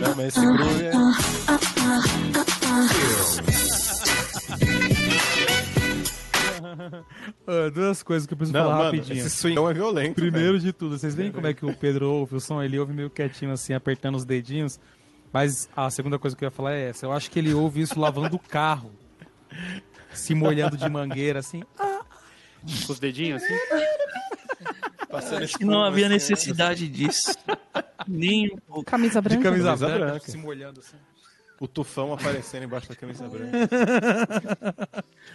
[0.00, 0.92] Não, mas esse groove é...
[7.46, 9.26] Ah, duas coisas que eu preciso Não, falar mano, rapidinho.
[9.26, 10.14] esse swingão é violento.
[10.14, 12.62] Primeiro de tudo, vocês veem como é que o Pedro ouve o som?
[12.62, 14.80] Ele ouve meio quietinho assim, apertando os dedinhos.
[15.32, 17.06] Mas a segunda coisa que eu ia falar é essa.
[17.06, 18.92] Eu acho que ele ouve isso lavando o carro.
[20.12, 21.62] Se molhando de mangueira, assim.
[22.86, 23.54] Com os dedinhos assim.
[25.10, 27.34] Passando esse Que não havia assim, necessidade disso.
[28.06, 28.84] Nem um pouco.
[28.84, 29.42] Camisa De branca.
[29.42, 30.30] camisa, Camisa branca, branca.
[30.30, 30.96] se molhando assim.
[31.60, 33.68] O tufão aparecendo embaixo da camisa branca.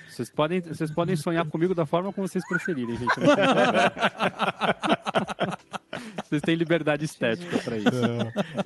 [0.10, 3.12] Vocês podem, vocês podem sonhar comigo da forma como vocês preferirem, gente.
[6.24, 7.90] Vocês têm liberdade estética para isso.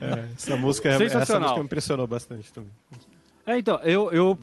[0.01, 1.41] É, essa música, essa Sensacional.
[1.49, 2.71] música me impressionou bastante também.
[3.45, 4.37] É, então, eu, eu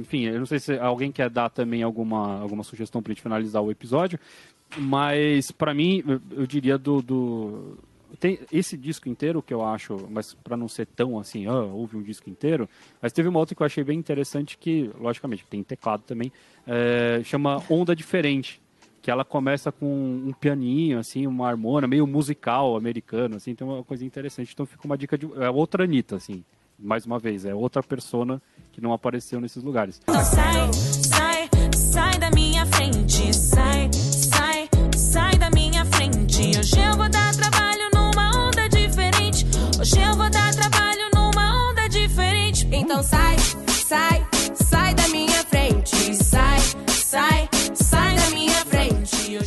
[0.00, 3.62] enfim, eu não sei se alguém quer dar também alguma, alguma sugestão pra gente finalizar
[3.62, 4.18] o episódio,
[4.76, 7.78] mas pra mim, eu, diria do, do-
[8.20, 11.96] Tem esse disco inteiro que eu acho, mas pra não ser tão assim, ah, houve
[11.96, 12.68] um disco inteiro,
[13.00, 16.30] mas teve uma outra que eu achei bem interessante que, logicamente, tem teclado também,
[16.66, 18.60] é, chama Onda Diferente.
[19.02, 23.82] Que ela começa com um pianinho, assim, uma harmonia, meio musical americano, assim, tem uma
[23.82, 24.52] coisa interessante.
[24.54, 25.28] Então fica uma dica de.
[25.42, 26.44] É outra Anitta, assim
[26.82, 28.42] mais uma vez, é outra persona
[28.72, 30.00] que não apareceu nesses lugares.
[30.02, 33.34] Então sai, sai, sai da minha frente.
[33.34, 36.58] Sai, sai, sai da minha frente.
[36.58, 39.46] Hoje eu vou dar trabalho numa onda diferente.
[39.80, 42.66] Hoje eu vou dar trabalho numa onda diferente.
[42.72, 43.36] Então sai,
[43.68, 46.14] sai, sai da minha frente.
[46.14, 46.58] Sai,
[46.88, 47.48] sai,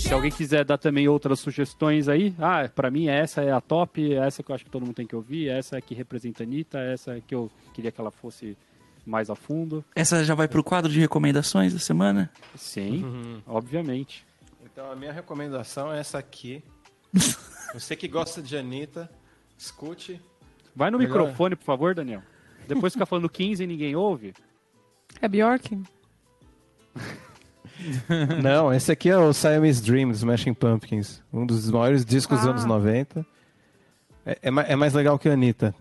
[0.07, 4.13] Que alguém quiser dar também outras sugestões aí, ah, pra mim essa é a top,
[4.13, 6.45] essa que eu acho que todo mundo tem que ouvir, essa é que representa a
[6.45, 8.55] Anitta, essa é que eu queria que ela fosse
[9.03, 9.83] mais a fundo.
[9.95, 12.29] Essa já vai pro quadro de recomendações da semana?
[12.55, 14.25] Sim, obviamente.
[14.63, 16.63] Então a minha recomendação é essa aqui.
[17.73, 19.09] Você que gosta de Anitta,
[19.57, 20.21] escute.
[20.75, 21.19] Vai no Melhor.
[21.19, 22.21] microfone, por favor, Daniel.
[22.67, 24.33] Depois fica falando 15 e ninguém ouve.
[25.21, 25.81] É Bjork?
[28.41, 31.21] Não, esse aqui é o Siamese Dream dos Smashing Pumpkins.
[31.33, 32.51] Um dos maiores discos dos Ah.
[32.51, 33.25] anos 90.
[34.25, 35.73] É, é é mais legal que a Anitta.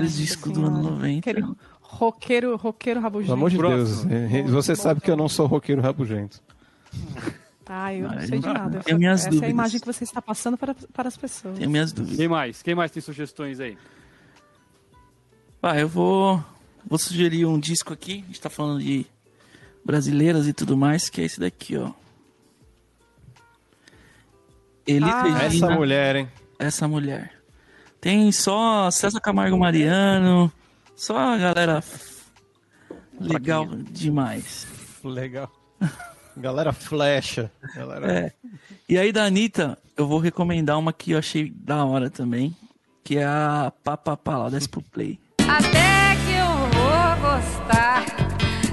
[0.00, 1.30] Maiores discos do ano 90.
[1.30, 1.46] Aquele
[1.80, 3.26] roqueiro, roqueiro rabugento.
[3.28, 3.56] Pelo amor de.
[3.58, 4.06] Deus.
[4.06, 6.40] é, Você sabe que eu não sou roqueiro rabugento.
[7.68, 8.78] Ah, eu não sei de nada.
[8.78, 9.48] tenho minhas Essa é dúvidas.
[9.48, 11.58] a imagem que você está passando para, para as pessoas.
[11.58, 12.16] Tenho minhas dúvidas.
[12.16, 12.62] Quem mais?
[12.62, 13.76] Quem mais tem sugestões aí?
[15.60, 16.40] Ah, eu vou,
[16.86, 18.22] vou sugerir um disco aqui.
[18.22, 19.04] A gente tá falando de
[19.84, 21.90] brasileiras e tudo mais, que é esse daqui, ó.
[24.86, 26.28] Elis Ah, Regina, Essa mulher, hein?
[26.60, 27.32] essa mulher.
[28.06, 30.52] Tem só César Camargo Mariano,
[30.94, 31.82] só a galera
[33.18, 34.64] legal demais.
[35.02, 35.50] Legal.
[36.36, 37.50] Galera flecha.
[37.74, 38.12] Galera...
[38.12, 38.32] É.
[38.88, 42.54] E aí da Anitta, eu vou recomendar uma que eu achei da hora também,
[43.02, 45.18] que é a Papapá, lá, desce pro play.
[45.40, 46.46] Até que eu
[46.78, 48.04] vou gostar.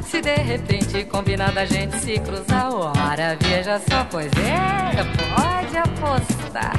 [0.03, 4.93] Se de repente combinar da gente se cruzar, ora, veja só, pois é,
[5.34, 6.76] pode apostar.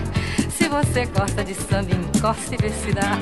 [0.64, 3.12] Se você gosta de samba, encosta e vê se dá.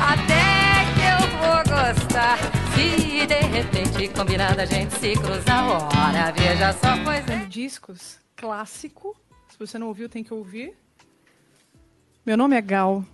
[0.00, 2.38] Até que eu vou gostar.
[2.76, 7.44] Se de repente combinar da gente se cruzar, ora, veja só, pois é.
[7.46, 9.16] Discos clássico.
[9.48, 10.76] Se você não ouviu, tem que ouvir.
[12.24, 13.04] Meu nome é Gal.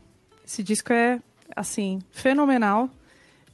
[0.45, 1.19] Esse disco é,
[1.57, 2.91] assim, fenomenal.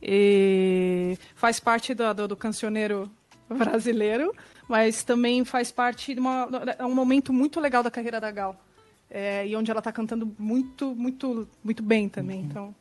[0.02, 3.08] E faz parte do, do, do cancioneiro
[3.48, 4.34] brasileiro,
[4.66, 8.64] mas também faz parte de uma, é um momento muito legal da carreira da Gal.
[9.10, 12.40] É, e onde ela está cantando muito, muito, muito bem também.
[12.42, 12.74] Então,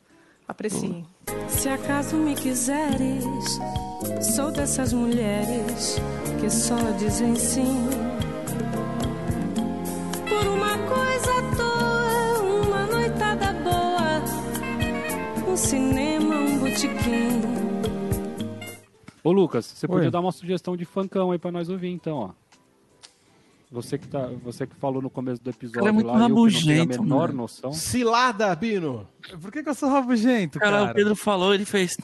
[0.46, 1.06] apreciem.
[1.48, 3.24] Se acaso me quiseres,
[4.34, 5.96] sou dessas mulheres
[6.40, 7.88] que só dizem sim.
[10.28, 17.40] Por uma coisa à toa, uma noitada boa, um cinema, um botequim.
[19.24, 19.88] Ô Lucas, você Oi.
[19.88, 22.47] podia dar uma sugestão de funkão aí pra nós ouvir então, ó.
[23.70, 26.16] Você que, tá, você que falou no começo do episódio Cara, é muito lá, eu
[26.16, 27.34] que não tenho a rabugento, menor mano.
[27.42, 27.72] noção.
[27.72, 29.06] Cilada, Bino!
[29.42, 30.90] Por que, que eu sou rabugento, Cara, cara?
[30.90, 31.96] o Pedro falou, ele fez.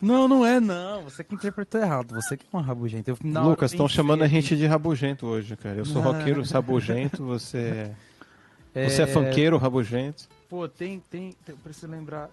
[0.00, 1.02] Não, não é, não.
[1.04, 2.14] Você que interpretou errado.
[2.14, 3.10] Você que é um rabugento.
[3.10, 5.76] Eu, Lucas, eu estão chamando a gente de rabugento hoje, cara.
[5.78, 6.12] Eu sou Não.
[6.12, 7.90] roqueiro rabugento, você
[8.74, 10.28] É, Você é funkeiro rabugento.
[10.48, 12.30] Pô, tem, tem, tem- eu preciso lembrar.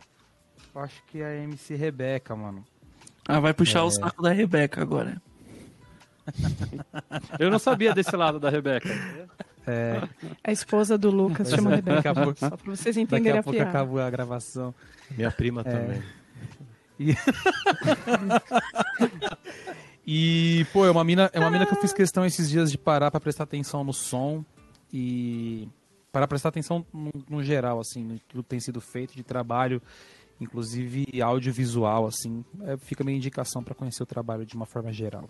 [0.76, 2.64] Eu acho que é a MC Rebeca, mano.
[3.27, 3.84] Ah, vai puxar É.
[3.84, 5.22] o saco da Rebeca agora.
[7.40, 8.90] Eu não sabia desse lado da Rebeca.
[9.66, 10.02] É,
[10.44, 12.14] A esposa do Lucas chama daqui Rebeca.
[12.14, 13.70] pouco, Só pra vocês daqui entenderem a a, pouco piada.
[13.70, 14.74] acabou a gravação.
[15.12, 16.02] Minha prima também.
[20.10, 22.78] E, pô, é uma mina, é uma mina que eu fiz questão esses dias de
[22.78, 24.41] parar pra prestar atenção no som
[24.91, 25.68] e
[26.14, 29.82] para prestar atenção no, no geral, assim, no tudo que tem sido feito de trabalho,
[30.40, 32.45] inclusive audiovisual, assim.
[32.62, 35.30] É, fica a minha indicação pra conhecer o trabalho de uma forma geral.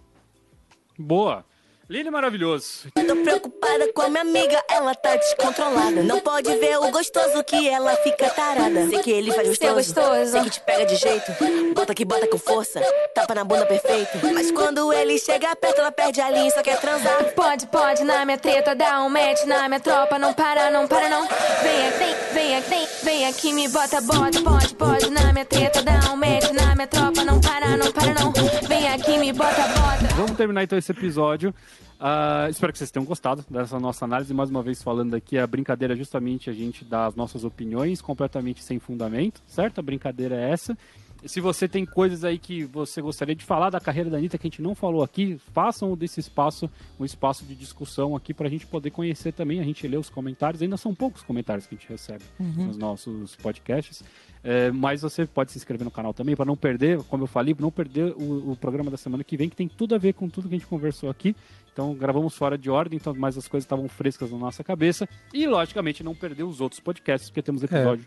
[0.98, 1.46] Boa.
[1.90, 2.92] Lili maravilhoso.
[2.94, 6.04] Tô preocupada com a minha amiga, ela tá descontrolada.
[6.04, 8.90] Não pode ver o gostoso que ela fica tarada.
[8.90, 10.32] Sei que ele faz Seu gostoso, gostoso.
[10.32, 11.32] sei que te pega de jeito.
[11.74, 12.82] Bota que bota com força,
[13.16, 14.18] tapa na bunda perfeito.
[14.34, 17.24] Mas quando ele chega perto, ela perde a linha e só quer transar.
[17.34, 21.08] Pode, pode, na minha treta, dá um match na minha tropa, não para, não para,
[21.08, 21.26] não.
[21.64, 26.12] Vem aqui, vem aqui, vem aqui, me bota, bota, pode, pode, na minha treta, dá
[26.12, 28.34] um match na minha tropa, não para, não para, não.
[28.68, 29.87] Vem aqui, me bota, bota.
[30.28, 31.56] Vamos terminar então esse episódio.
[31.98, 34.34] Ah, espero que vocês tenham gostado dessa nossa análise.
[34.34, 38.02] Mais uma vez falando aqui, a brincadeira é justamente a gente dar as nossas opiniões
[38.02, 39.80] completamente sem fundamento, certo?
[39.80, 40.78] A brincadeira é essa.
[41.26, 44.48] Se você tem coisas aí que você gostaria de falar da carreira da Anitta que
[44.48, 46.70] a gente não falou aqui, façam desse espaço
[47.00, 49.60] um espaço de discussão aqui para a gente poder conhecer também.
[49.60, 53.36] A gente lê os comentários, ainda são poucos comentários que a gente recebe nos nossos
[53.36, 54.04] podcasts.
[54.44, 57.56] É, mas você pode se inscrever no canal também para não perder, como eu falei,
[57.60, 60.30] não perder o, o programa da semana que vem, que tem tudo a ver com
[60.30, 61.36] tudo que a gente conversou aqui.
[61.74, 65.08] Então gravamos fora de ordem, então mais as coisas estavam frescas na nossa cabeça.
[65.34, 68.06] E logicamente não perder os outros podcasts, porque temos episódio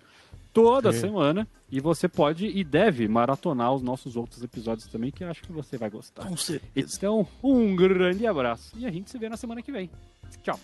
[0.53, 1.01] toda Sim.
[1.01, 1.49] semana.
[1.71, 5.53] E você pode e deve maratonar os nossos outros episódios também, que eu acho que
[5.53, 6.27] você vai gostar.
[6.27, 6.97] Com certeza.
[6.97, 8.77] Então, um grande abraço.
[8.77, 9.89] E a gente se vê na semana que vem.
[10.43, 10.59] Tchau.